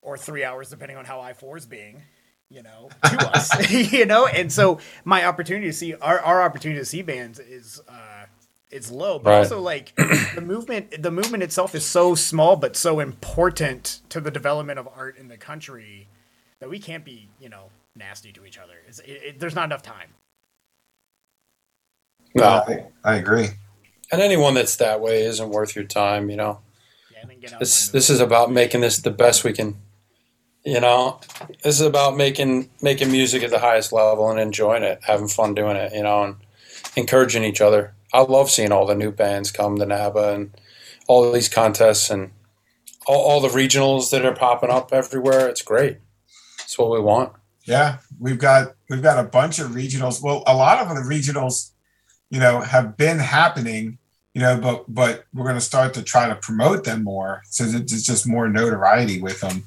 [0.02, 2.02] or three hours, depending on how I four is being,
[2.50, 3.56] you know, to us,
[3.92, 4.26] you know.
[4.26, 8.26] And so my opportunity to see our, our opportunity to see bands is uh,
[8.70, 9.34] it's low, but Right.
[9.34, 9.94] also like
[10.32, 14.88] the movement, the movement itself is so small but so important to the development of
[14.94, 16.08] art in the country
[16.60, 18.74] that we can't be, you know, nasty to each other.
[18.88, 20.10] It, it, there's not enough time.
[22.34, 23.48] No, I, I agree.
[24.12, 26.30] And anyone that's that way isn't worth your time.
[26.30, 26.60] You know,
[27.12, 27.60] Yeah, and then get out.
[27.60, 29.76] this this is about making this the best we can.
[30.64, 31.20] You know,
[31.62, 35.54] this is about making making music at the highest level and enjoying it, having fun
[35.54, 35.92] doing it.
[35.92, 36.36] You know, and
[36.96, 37.94] encouraging each other.
[38.12, 40.50] I love seeing all the new bands come to NABA and
[41.06, 42.30] all these contests and
[43.06, 45.48] all, all the regionals that are popping up everywhere.
[45.48, 45.98] It's great.
[46.64, 47.32] It's what we want.
[47.64, 50.22] Yeah, we've got we've got a bunch of regionals.
[50.22, 51.70] Well, a lot of the regionals,
[52.30, 53.98] you know, have been happening,
[54.34, 57.64] you know, but but we're going to start to try to promote them more, so
[57.64, 59.64] that there's just more notoriety with them.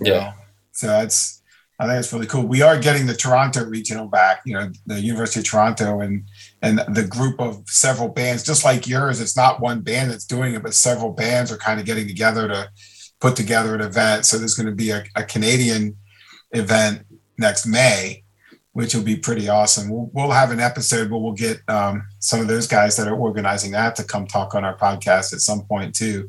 [0.00, 0.12] Yeah.
[0.12, 0.32] know.
[0.72, 1.42] So that's
[1.78, 2.46] I think it's really cool.
[2.46, 6.24] We are getting the Toronto regional back, you know, the University of Toronto and
[6.62, 9.20] and the group of several bands, just like yours.
[9.20, 12.48] It's not one band that's doing it, but several bands are kind of getting together
[12.48, 12.70] to
[13.20, 14.24] put together an event.
[14.24, 15.96] So there's going to be a, a Canadian
[16.52, 17.04] event
[17.38, 18.24] next May,
[18.76, 19.88] which will be pretty awesome.
[19.88, 23.16] We'll, we'll have an episode where we'll get um, some of those guys that are
[23.16, 26.28] organizing that to come talk on our podcast at some point too.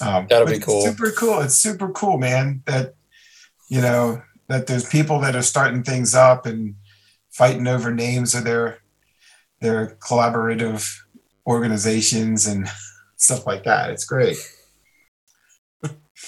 [0.00, 0.82] Um, That'll be it's cool.
[0.82, 1.38] Super cool.
[1.38, 2.64] It's super cool, man.
[2.66, 2.96] That
[3.70, 6.74] you know that there's people that are starting things up and
[7.30, 8.80] fighting over names of their
[9.60, 10.92] their collaborative
[11.46, 12.68] organizations and
[13.18, 13.90] stuff like that.
[13.90, 14.36] It's great.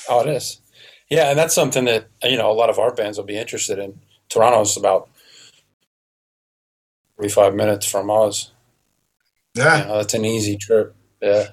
[0.08, 0.60] Oh, it is.
[1.08, 3.80] Yeah, and that's something that you know a lot of our bands will be interested
[3.80, 3.98] in.
[4.28, 5.08] Toronto's about
[7.20, 8.52] forty-five minutes from us.
[9.54, 10.94] Yeah, You know, that's an easy trip.
[11.20, 11.48] Yeah,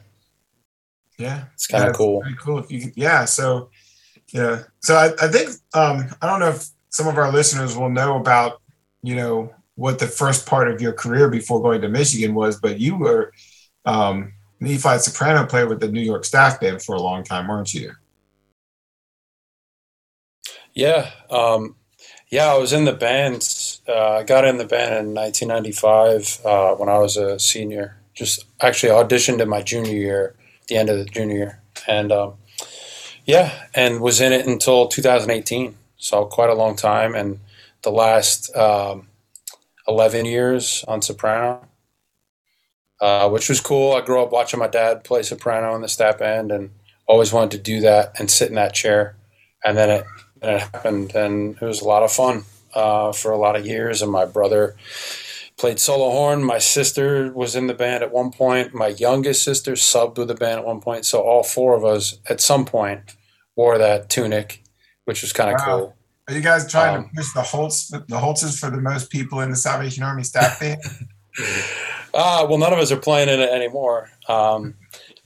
[1.18, 1.46] yeah.
[1.54, 2.22] it's kind Yeah, of cool.
[2.24, 2.60] Very cool.
[2.60, 3.26] If you can, yeah.
[3.26, 3.70] So,
[4.34, 4.64] yeah.
[4.82, 8.18] So I, I think um, I don't know if some of our listeners will know
[8.18, 8.62] about
[9.04, 12.80] you know what the first part of your career before going to Michigan was, but
[12.80, 13.34] you were
[13.86, 17.74] um, Nephi soprano player with the New York Staff Band for a long time, weren't
[17.74, 17.94] you?
[20.74, 21.76] Yeah, um,
[22.32, 22.48] yeah.
[22.48, 23.44] I was in the band.
[23.88, 27.96] Uh, I got in the band in 1995 uh, when I was a senior.
[28.14, 30.36] Just actually auditioned in my junior year,
[30.68, 32.34] the end of the junior year, and um,
[33.26, 35.76] yeah, and was in it until 2018.
[35.98, 37.40] So quite a long time, and
[37.84, 39.08] the last um,
[39.88, 41.66] 11 years on soprano,
[43.00, 43.94] uh, which was cool.
[43.94, 46.72] I grew up watching my dad play soprano in the Staff Band, and
[47.06, 49.16] always wanted to do that and sit in that chair.
[49.64, 50.06] And then it
[50.42, 52.44] and it happened, and it was a lot of fun
[52.78, 54.02] uh, for a lot of years.
[54.02, 54.76] And my brother
[55.58, 56.44] played solo horn.
[56.44, 58.74] My sister was in the band at one point.
[58.74, 61.04] My youngest sister subbed with the band at one point.
[61.06, 63.16] So all four of us at some point
[63.56, 64.64] wore that tunic,
[65.06, 65.66] which was kind of Wow.
[65.66, 65.94] cool.
[66.30, 69.40] Are you guys trying Um, to push the Holtz the Holtzes for the most people
[69.40, 70.82] in the Salvation Army Staff Band?
[72.14, 74.10] Uh, well, none of us are playing in it anymore.
[74.28, 74.76] Um,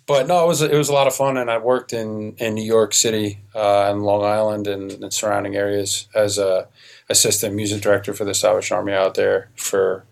[0.07, 2.53] but no, it was it was a lot of fun, and I worked in, in
[2.55, 6.67] New York City uh, and Long Island and, and surrounding areas as a
[7.11, 10.05] assistant music director for the Salvation Army out there for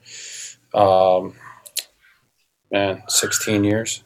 [0.74, 1.36] um,
[2.72, 4.04] man sixteen years.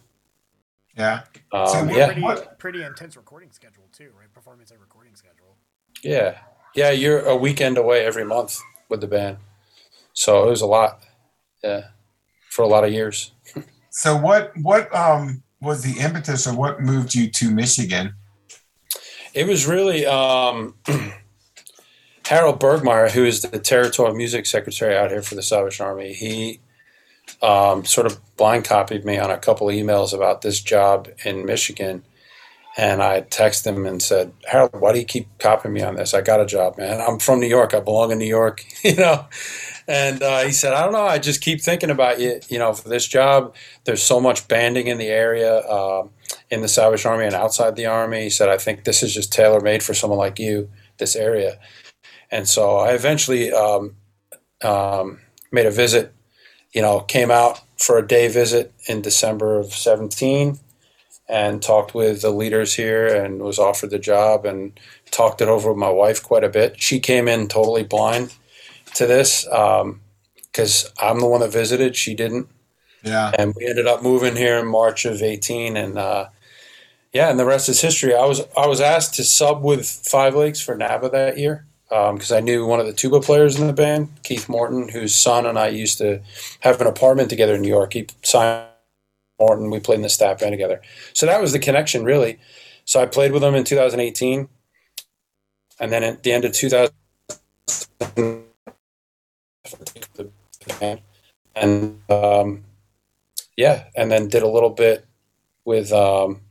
[0.98, 1.24] yeah.
[1.52, 4.32] Um, So yeah, pretty, pretty intense recording schedule too, right?
[4.34, 5.58] Performance and recording schedule.
[6.04, 6.38] yeah,
[6.76, 6.91] yeah.
[6.91, 9.38] You're a weekend away every month with the band,
[10.14, 11.02] so it was a lot.
[11.64, 11.88] Yeah,
[12.50, 13.32] for a lot of years.
[13.96, 18.16] So what what um was the impetus or what moved you to Michigan?
[19.36, 20.74] It was really um,
[22.26, 26.13] Harold Burgmayer, who is the territorial music secretary out here for the Salvation Army.
[26.13, 26.59] He
[27.41, 32.03] um, sort of blind copied me on a couple emails about this job in Michigan.
[32.76, 36.15] And I texted him and said, Harold, why do you keep copying me on this?
[36.15, 37.01] I got a job, man.
[37.01, 37.76] I'm from New York.
[37.76, 39.28] I belong in New York, you know.
[39.88, 41.03] And uh, he said, I don't know.
[41.03, 43.53] I just keep thinking about you, you know, for this job.
[43.84, 45.59] There's so much banding in the area.
[45.69, 46.09] Um,
[46.49, 48.24] in the Salvation Army and outside the Army.
[48.24, 51.59] He said, I think this is just tailor made for someone like you, this area.
[52.34, 53.95] And so I eventually um,
[54.63, 55.19] um,
[55.51, 56.15] made a visit,
[56.73, 60.57] you know, came out for a day visit in December of 17
[61.29, 64.79] and talked with the leaders here and was offered the job and
[65.11, 66.81] talked it over with my wife quite a bit.
[66.81, 68.34] She came in totally blind
[68.95, 71.95] to this because um, I'm the one that visited.
[71.95, 72.47] She didn't.
[73.03, 73.31] Yeah.
[73.38, 76.29] And we ended up moving here in March of 18 and uh,
[77.13, 78.15] yeah, and the rest is history.
[78.15, 82.32] I was I was asked to sub with Five Lakes for NABA that year because
[82.32, 85.46] um, I knew one of the tuba players in the band, Keith Morton, whose son
[85.46, 86.22] and I used to
[86.62, 87.94] have an apartment together in New York.
[87.94, 88.66] He signed
[89.39, 89.70] Morton.
[89.70, 90.82] We played in the staff band together.
[91.14, 92.39] So that was the connection, really.
[92.86, 94.50] So I played with him in 2018,
[95.80, 96.91] and then at the end of 2000,
[101.56, 102.64] and um,
[103.56, 105.06] yeah, and then did a little bit
[105.64, 106.41] with um,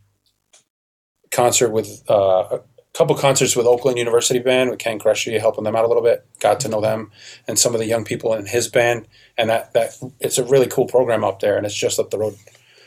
[1.33, 2.59] concert with uh,
[2.95, 6.27] couple concerts with Oakland University Band with Ken Kroesche, helping them out a little bit.
[6.41, 7.11] Got to know them
[7.49, 9.07] and some of the young people in his band,
[9.39, 12.19] and that that it's a really cool program up there, and it's just up the
[12.19, 12.37] road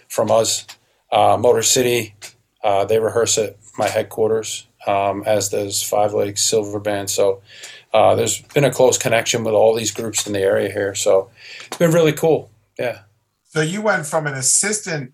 [0.07, 0.65] from us.
[1.11, 2.15] Uh, Motor City,
[2.63, 7.09] uh, they rehearse at my headquarters, um, as does Five Lakes Silver Band.
[7.09, 7.41] So
[7.93, 10.93] uh, there's been a close connection with all these groups in the area here.
[10.95, 11.29] So
[11.65, 12.51] it's been really cool.
[12.77, 13.01] Yeah.
[13.43, 15.13] So you went from an assistant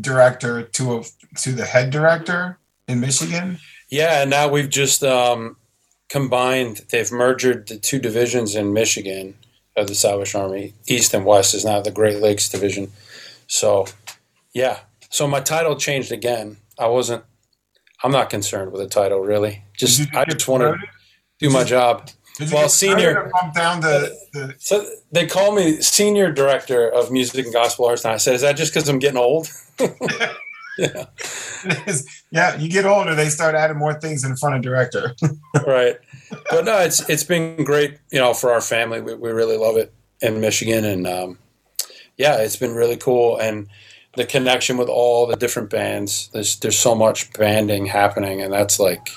[0.00, 1.02] director to a
[1.38, 3.58] to the head director in Michigan.
[3.90, 5.56] Yeah, and now we've just um,
[6.08, 6.84] combined.
[6.90, 9.34] They've merged the two divisions in Michigan
[9.76, 10.74] of the Salvation Army.
[10.86, 12.90] East and West is now the Great Lakes Division.
[13.46, 13.86] So,
[14.52, 14.80] yeah.
[15.10, 16.58] So my title changed again.
[16.78, 17.24] I wasn't.
[18.04, 19.64] I'm not concerned with the title really.
[19.76, 20.76] Just I just want to
[21.40, 22.10] do my job.
[22.52, 23.32] Well, senior.
[23.54, 24.14] Down to
[24.58, 28.42] so they call me senior director of music and gospel arts, and I said, "Is
[28.42, 29.48] that just because I'm getting old?"
[30.78, 31.06] yeah.
[32.30, 35.14] yeah, you get older, they start adding more things in front of director.
[35.66, 35.98] right.
[36.50, 39.00] But no, it's it's been great, you know, for our family.
[39.00, 41.38] We, we really love it in Michigan, and um,
[42.16, 43.38] yeah, it's been really cool.
[43.38, 43.68] And
[44.18, 46.28] the connection with all the different bands.
[46.32, 49.08] There's there's so much banding happening, and that's like,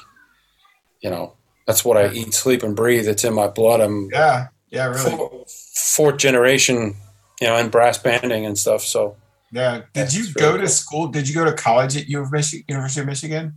[1.01, 1.34] you know,
[1.68, 3.07] that's what I eat, sleep, and breathe.
[3.07, 3.82] It's in my blood.
[3.82, 5.18] I'm yeah, yeah, really.
[5.18, 6.95] Fourth, fourth generation,
[7.39, 8.82] you know, in brass banding and stuff.
[8.82, 9.16] So
[9.52, 9.82] yeah.
[9.93, 11.08] Did you go to school?
[11.08, 13.54] Did you go to college at University of Michigan?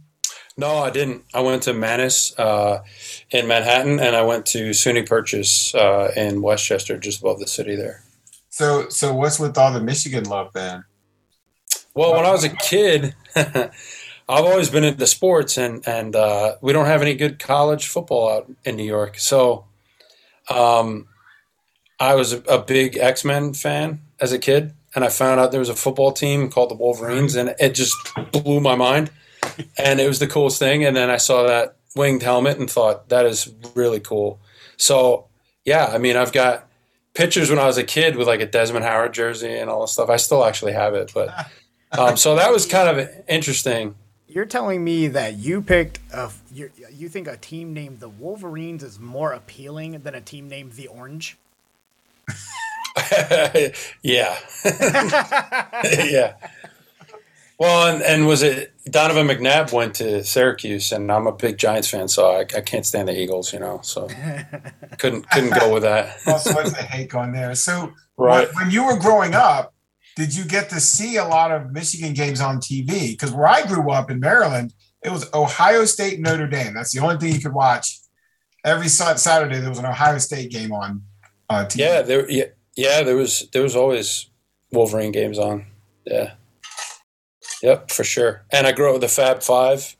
[0.57, 1.25] No, I didn't.
[1.35, 2.83] I went to Mannes uh,
[3.31, 7.75] in Manhattan, and I went to SUNY Purchase uh, in Westchester, just above the city
[7.75, 8.05] there.
[8.51, 10.85] So, so what's with all the Michigan love then?
[11.95, 13.73] Well, when I was a kid, I've
[14.29, 18.53] always been into sports, and and uh, we don't have any good college football out
[18.65, 19.19] in New York.
[19.19, 19.65] So,
[20.49, 21.09] um,
[21.99, 25.51] I was a, a big X Men fan as a kid, and I found out
[25.51, 27.97] there was a football team called the Wolverines, and it just
[28.33, 29.11] blew my mind.
[29.77, 30.85] And it was the coolest thing.
[30.85, 34.41] And then I saw that winged helmet and thought that is really cool.
[34.79, 35.27] So
[35.65, 36.69] yeah, I mean, I've got
[37.15, 39.93] pictures when I was a kid with like a Desmond Howard jersey and all this
[39.93, 40.11] stuff.
[40.11, 41.33] I still actually have it, but
[41.93, 43.95] um, so that was kind of interesting.
[44.27, 48.83] You're telling me that you picked a you you think a team named the Wolverines
[48.83, 51.37] is more appealing than a team named the Orange?
[54.03, 54.39] yeah.
[54.65, 56.35] yeah.
[57.59, 61.89] Well, and, and was it Donovan McNabb went to Syracuse, and I'm a big Giants
[61.89, 64.09] fan, so I, I can't stand the Eagles, you know, so
[64.99, 66.19] couldn't couldn't go with that.
[66.27, 67.55] All sorts of hate going there.
[67.55, 68.49] So, right.
[68.55, 69.73] when you were growing up,
[70.17, 73.13] did you get to see a lot of Michigan games on TV?
[73.13, 76.75] Because where I grew up in Maryland, it was Ohio State Notre Dame.
[76.75, 78.01] That's the only thing you could watch.
[78.65, 81.03] Every Saturday there was an Ohio State game on
[81.49, 81.79] uh, TV.
[81.79, 82.31] Yeah, there.
[82.31, 82.45] Yeah,
[82.77, 84.29] yeah, there was there was always
[84.73, 85.67] Wolverine games on.
[86.05, 86.35] Yeah.
[87.63, 88.45] Yep, for sure.
[88.51, 89.97] And I grew up with the Fab Five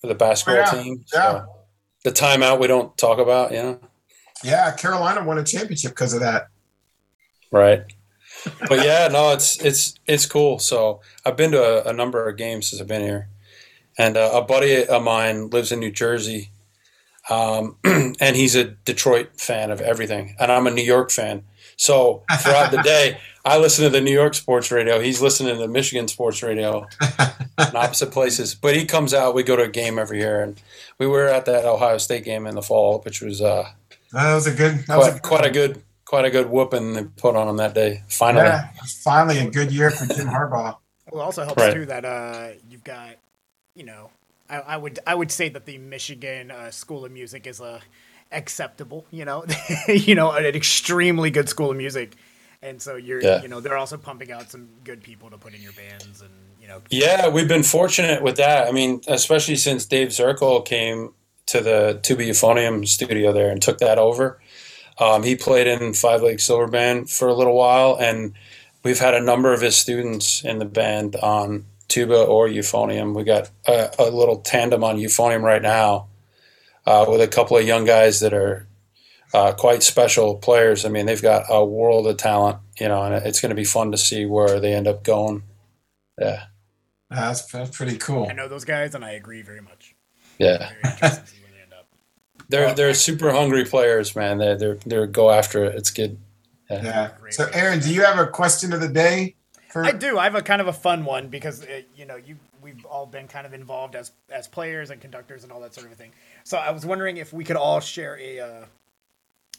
[0.00, 0.82] for the basketball Oh, yeah.
[0.82, 1.04] team.
[1.14, 1.44] Yeah.
[2.04, 3.80] The timeout we don't talk about, you know.
[4.42, 6.48] Yeah, Carolina won a championship because of that.
[7.52, 7.84] Right.
[8.68, 10.58] But yeah, no, it's it's it's cool.
[10.58, 13.28] So I've been to a, a number of games since I've been here,
[13.98, 16.50] and uh, a buddy of mine lives in New Jersey,
[17.28, 21.44] um, and he's a Detroit fan of everything, and I'm a New York fan.
[21.80, 25.00] So throughout the day, I listen to the New York sports radio.
[25.00, 28.54] He's listening to the Michigan sports radio, in opposite places.
[28.54, 29.34] But he comes out.
[29.34, 30.60] We go to a game every year, and
[30.98, 33.66] we were at that Ohio State game in the fall, which was uh,
[34.12, 34.84] That was a good.
[34.88, 37.72] That was quite, quite a good quite a good whooping they put on him that
[37.72, 38.02] day.
[38.08, 38.44] Finally.
[38.44, 38.68] Yeah,
[39.02, 40.76] finally a good year for Jim Harbaugh.
[41.10, 41.72] Well, it also helps Right.
[41.72, 43.16] too that uh, you've got,
[43.74, 44.10] you know,
[44.50, 47.80] I, I would I would say that the Michigan uh, School of Music is a
[48.32, 49.44] acceptable, you know,
[49.88, 52.16] you know, an extremely good school of music,
[52.62, 53.42] and so you're, Yeah.
[53.42, 56.30] you know, they're also pumping out some good people to put in your bands, and
[56.60, 58.68] you know, Yeah, we've been fortunate with that.
[58.68, 61.14] I mean, especially since Dave Zerkel came
[61.46, 64.40] to the Tuba Euphonium studio there and took that over.
[64.98, 68.34] Um, he played in Five Lakes Silver Band for a little while, and
[68.84, 73.14] we've had a number of his students in the band on tuba or euphonium.
[73.16, 76.06] We got a, a little tandem on euphonium right now
[76.86, 78.66] uh, with a couple of young guys that are
[79.32, 80.84] uh, quite special players.
[80.84, 83.64] I mean, they've got a world of talent, you know, and it's going to be
[83.64, 85.42] fun to see where they end up going.
[86.18, 86.44] Yeah.
[87.10, 88.26] That's, that's pretty cool.
[88.28, 89.94] I know those guys, and I agree very much.
[90.38, 90.58] Yeah.
[90.58, 91.86] Very interesting to see where they end up.
[92.48, 94.38] They're they're super hungry players, man.
[94.38, 95.76] They they're they're go after it.
[95.76, 96.18] It's good.
[96.68, 97.10] Yeah.
[97.30, 99.36] So, Aaron, do you have a question of the day?
[99.68, 100.18] For- I do.
[100.18, 102.38] I have a kind of a fun one because uh, you know you
[102.72, 105.90] we've all been kind of involved as as players and conductors and all that sort
[105.90, 106.12] of thing.
[106.44, 108.64] So I was wondering if we could all share a uh,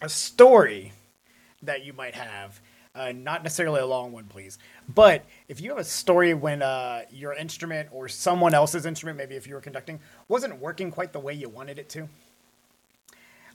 [0.02, 0.92] a story
[1.62, 2.60] that you might have.
[2.94, 4.60] Uh, not necessarily a long one, please.
[4.94, 9.36] But if you have a story when uh, your instrument or someone else's instrument, maybe
[9.36, 12.10] if you were conducting, wasn't working quite the way you wanted it to.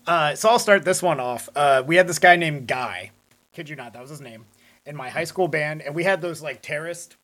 [0.07, 1.51] Uh, so I'll start this one off.
[1.55, 3.11] Uh, we had this guy named Guy.
[3.53, 4.47] Kid you not, that was his name.
[4.87, 7.17] In my high school band, and we had those like terraced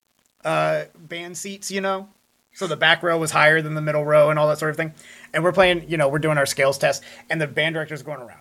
[0.45, 2.09] uh, band seats, you know.
[2.55, 4.77] So the back row was higher than the middle row and all that sort of
[4.77, 4.93] thing.
[5.33, 8.21] And we're playing, you know, we're doing our scales test, and the band director's going
[8.21, 8.41] around.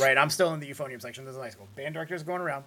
[0.00, 1.24] Right, I'm still in the euphonium section.
[1.24, 1.68] This is high school.
[1.76, 2.64] Band director's going around,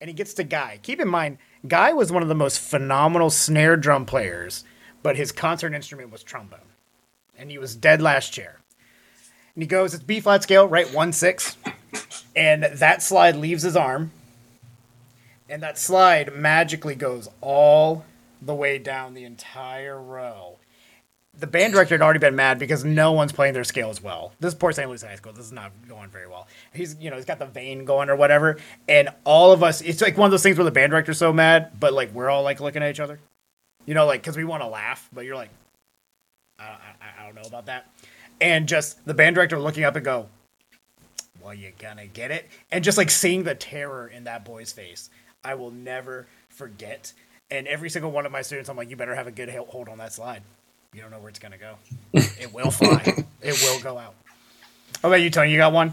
[0.00, 0.80] and he gets to Guy.
[0.82, 1.36] Keep in mind,
[1.68, 4.64] Guy was one of the most phenomenal snare drum players,
[5.02, 6.60] but his concert instrument was trombone,
[7.36, 8.60] and he was dead last chair.
[9.54, 10.90] And he goes, it's B flat scale, right?
[10.94, 11.58] One six,
[12.34, 14.10] and that slide leaves his arm,
[15.50, 18.06] and that slide magically goes all
[18.44, 20.58] the way down the entire row.
[21.36, 24.32] The band director had already been mad because no one's playing their scales well.
[24.38, 24.88] This is Port St.
[24.88, 25.32] Lucie High School.
[25.32, 26.46] This is not going very well.
[26.72, 29.80] He's, you know, he's got the vein going or whatever, and all of us.
[29.80, 32.30] It's like one of those things where the band director's so mad, but like we're
[32.30, 33.18] all like looking at each other,
[33.84, 35.50] you know, like because we want to laugh, but you're like,
[36.60, 37.90] I, I, I don't know about that,
[38.40, 40.28] and just the band director looking up and go,
[41.42, 45.10] "Well, you're gonna get it," and just like seeing the terror in that boy's face,
[45.42, 47.12] I will never forget.
[47.54, 49.88] And every single one of my students, I'm like, "You better have a good hold
[49.88, 50.42] on that slide."
[50.92, 51.76] You don't know where it's gonna go.
[52.12, 53.24] it will fly.
[53.40, 54.14] It will go out.
[55.00, 55.52] How about you, Tony?
[55.52, 55.92] You got one?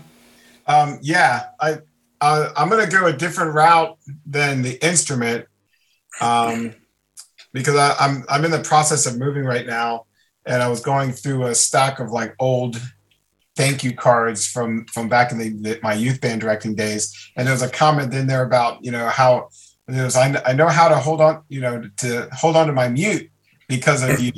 [0.65, 1.77] Um, yeah, I
[2.19, 3.95] uh, I'm gonna go a different route
[4.25, 5.45] than the instrument,
[6.19, 6.73] um,
[7.53, 10.05] because I, I'm I'm in the process of moving right now,
[10.47, 12.81] and I was going through a stack of like old
[13.55, 17.45] thank you cards from from back in the, the my youth band directing days, and
[17.45, 19.49] there was a comment in there about you know how
[19.93, 23.29] I, I know how to hold on you know to hold on to my mute
[23.67, 24.31] because of you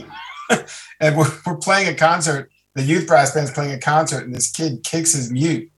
[0.99, 2.51] and we're, we're playing a concert.
[2.75, 5.69] The youth brass band's playing a concert, and this kid kicks his mute.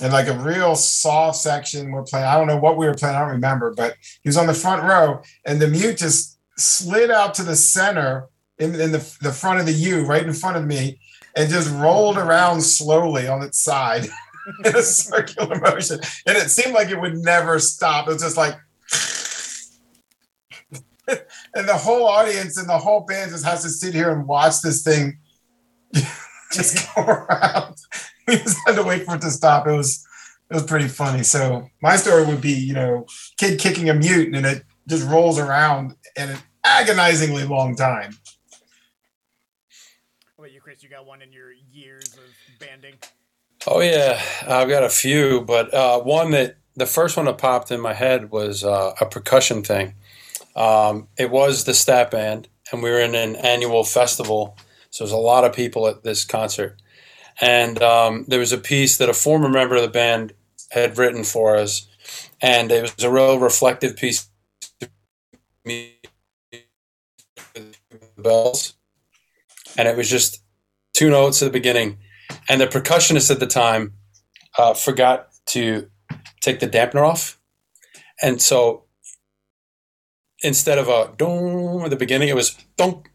[0.00, 2.26] And like a real soft section, we're playing.
[2.26, 3.16] I don't know what we were playing.
[3.16, 7.10] I don't remember, but he was on the front row, and the mute just slid
[7.10, 10.56] out to the center in, in the, the front of the U, right in front
[10.56, 10.98] of me,
[11.36, 14.06] and just rolled around slowly on its side
[14.64, 16.00] in a circular motion.
[16.26, 18.08] And it seemed like it would never stop.
[18.08, 18.56] It was just like
[21.54, 24.60] and the whole audience and the whole band just has to sit here and watch
[24.62, 25.18] this thing
[26.52, 27.76] just go around.
[28.26, 29.66] We just had to wait for it to stop.
[29.66, 30.06] It was
[30.50, 31.22] it was pretty funny.
[31.22, 33.06] So my story would be, you know,
[33.38, 38.14] kid kicking a mute and it just rolls around in an agonizingly long time.
[40.36, 40.82] What about you, Chris?
[40.82, 42.94] You got one in your years of banding?
[43.66, 47.70] Oh yeah, I've got a few, but uh, one that the first one that popped
[47.70, 49.94] in my head was uh, a percussion thing.
[50.54, 54.56] Um, it was the Staff Band, and we were in an annual festival,
[54.90, 56.80] so there's a lot of people at this concert.
[57.40, 60.34] And um, there was a piece that a former member of the band
[60.70, 61.88] had written for us,
[62.40, 64.28] and it was a real reflective piece.
[68.18, 68.74] Bells,
[69.76, 70.42] and it was just
[70.92, 71.98] two notes at the beginning,
[72.48, 73.94] and the percussionist at the time
[74.58, 75.88] uh, forgot to
[76.40, 77.38] take the dampener off,
[78.22, 78.84] and so
[80.42, 83.06] instead of a dong at the beginning, it was dong.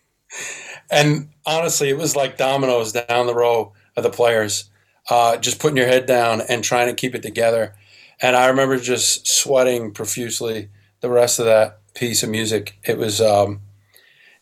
[0.90, 4.70] and honestly, it was like dominoes down the row of the players,
[5.10, 7.74] uh, just putting your head down and trying to keep it together.
[8.20, 10.68] And I remember just sweating profusely
[11.00, 12.78] the rest of that piece of music.
[12.84, 13.60] It was um,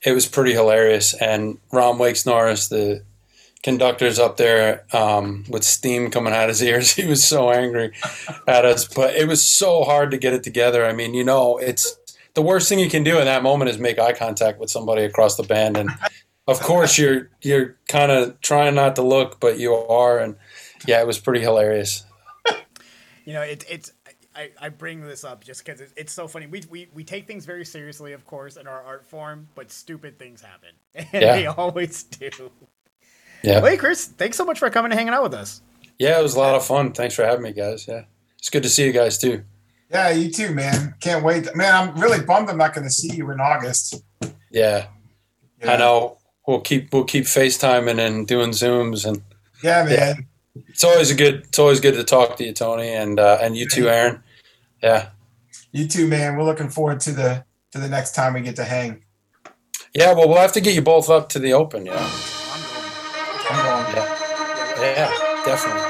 [0.04, 1.14] it was pretty hilarious.
[1.14, 3.02] And Ron Waiksnoris, the
[3.62, 6.92] conductor's up there um, with steam coming out his ears.
[6.94, 7.92] He was so angry
[8.46, 10.84] at us, but it was so hard to get it together.
[10.84, 11.96] I mean, you know, it's
[12.34, 15.02] the worst thing you can do in that moment is make eye contact with somebody
[15.04, 15.76] across the band.
[15.76, 15.90] And
[16.48, 20.18] of course you're you're kind of trying not to look but you are.
[20.18, 20.36] And
[20.86, 22.04] yeah it was pretty hilarious.
[23.24, 23.92] You know it, it's
[24.36, 26.46] I, I bring this up just because it's, it's so funny.
[26.46, 30.18] We, we we take things very seriously, of course, in our art form, but stupid
[30.18, 31.36] things happen, and Yeah.
[31.36, 32.50] they always do.
[33.44, 33.60] yeah.
[33.60, 35.62] Well, hey, Chris, thanks so much for coming and hanging out with us.
[36.00, 36.92] yeah it was a lot of fun.
[36.92, 37.86] Thanks for having me guys.
[37.86, 38.02] Yeah.
[38.38, 39.44] It's good to see you guys too
[39.90, 40.94] Yeah, you too, man.
[41.00, 41.54] Can't wait.
[41.54, 44.02] Man, I'm really bummed I'm not going to see you in August.
[44.50, 44.86] Yeah,
[45.62, 46.18] You I know.
[46.46, 49.22] We'll keep we'll keep FaceTiming and doing Zooms, and
[49.62, 50.26] Yeah, man.
[50.68, 53.56] it's always a good it's always good to talk to you, Tony, and uh, and
[53.56, 54.22] you too, Aaron.
[54.82, 55.08] Yeah,
[55.72, 56.36] You too, man.
[56.36, 59.02] We're looking forward to the to the next time we get to hang.
[59.94, 60.12] yeah.
[60.12, 61.86] Well, we'll have to get you both up to the Open.
[61.86, 62.10] You know.
[63.50, 63.86] I'm going.
[63.86, 64.06] I'm going.
[64.82, 65.80] Yeah, yeah, definitely.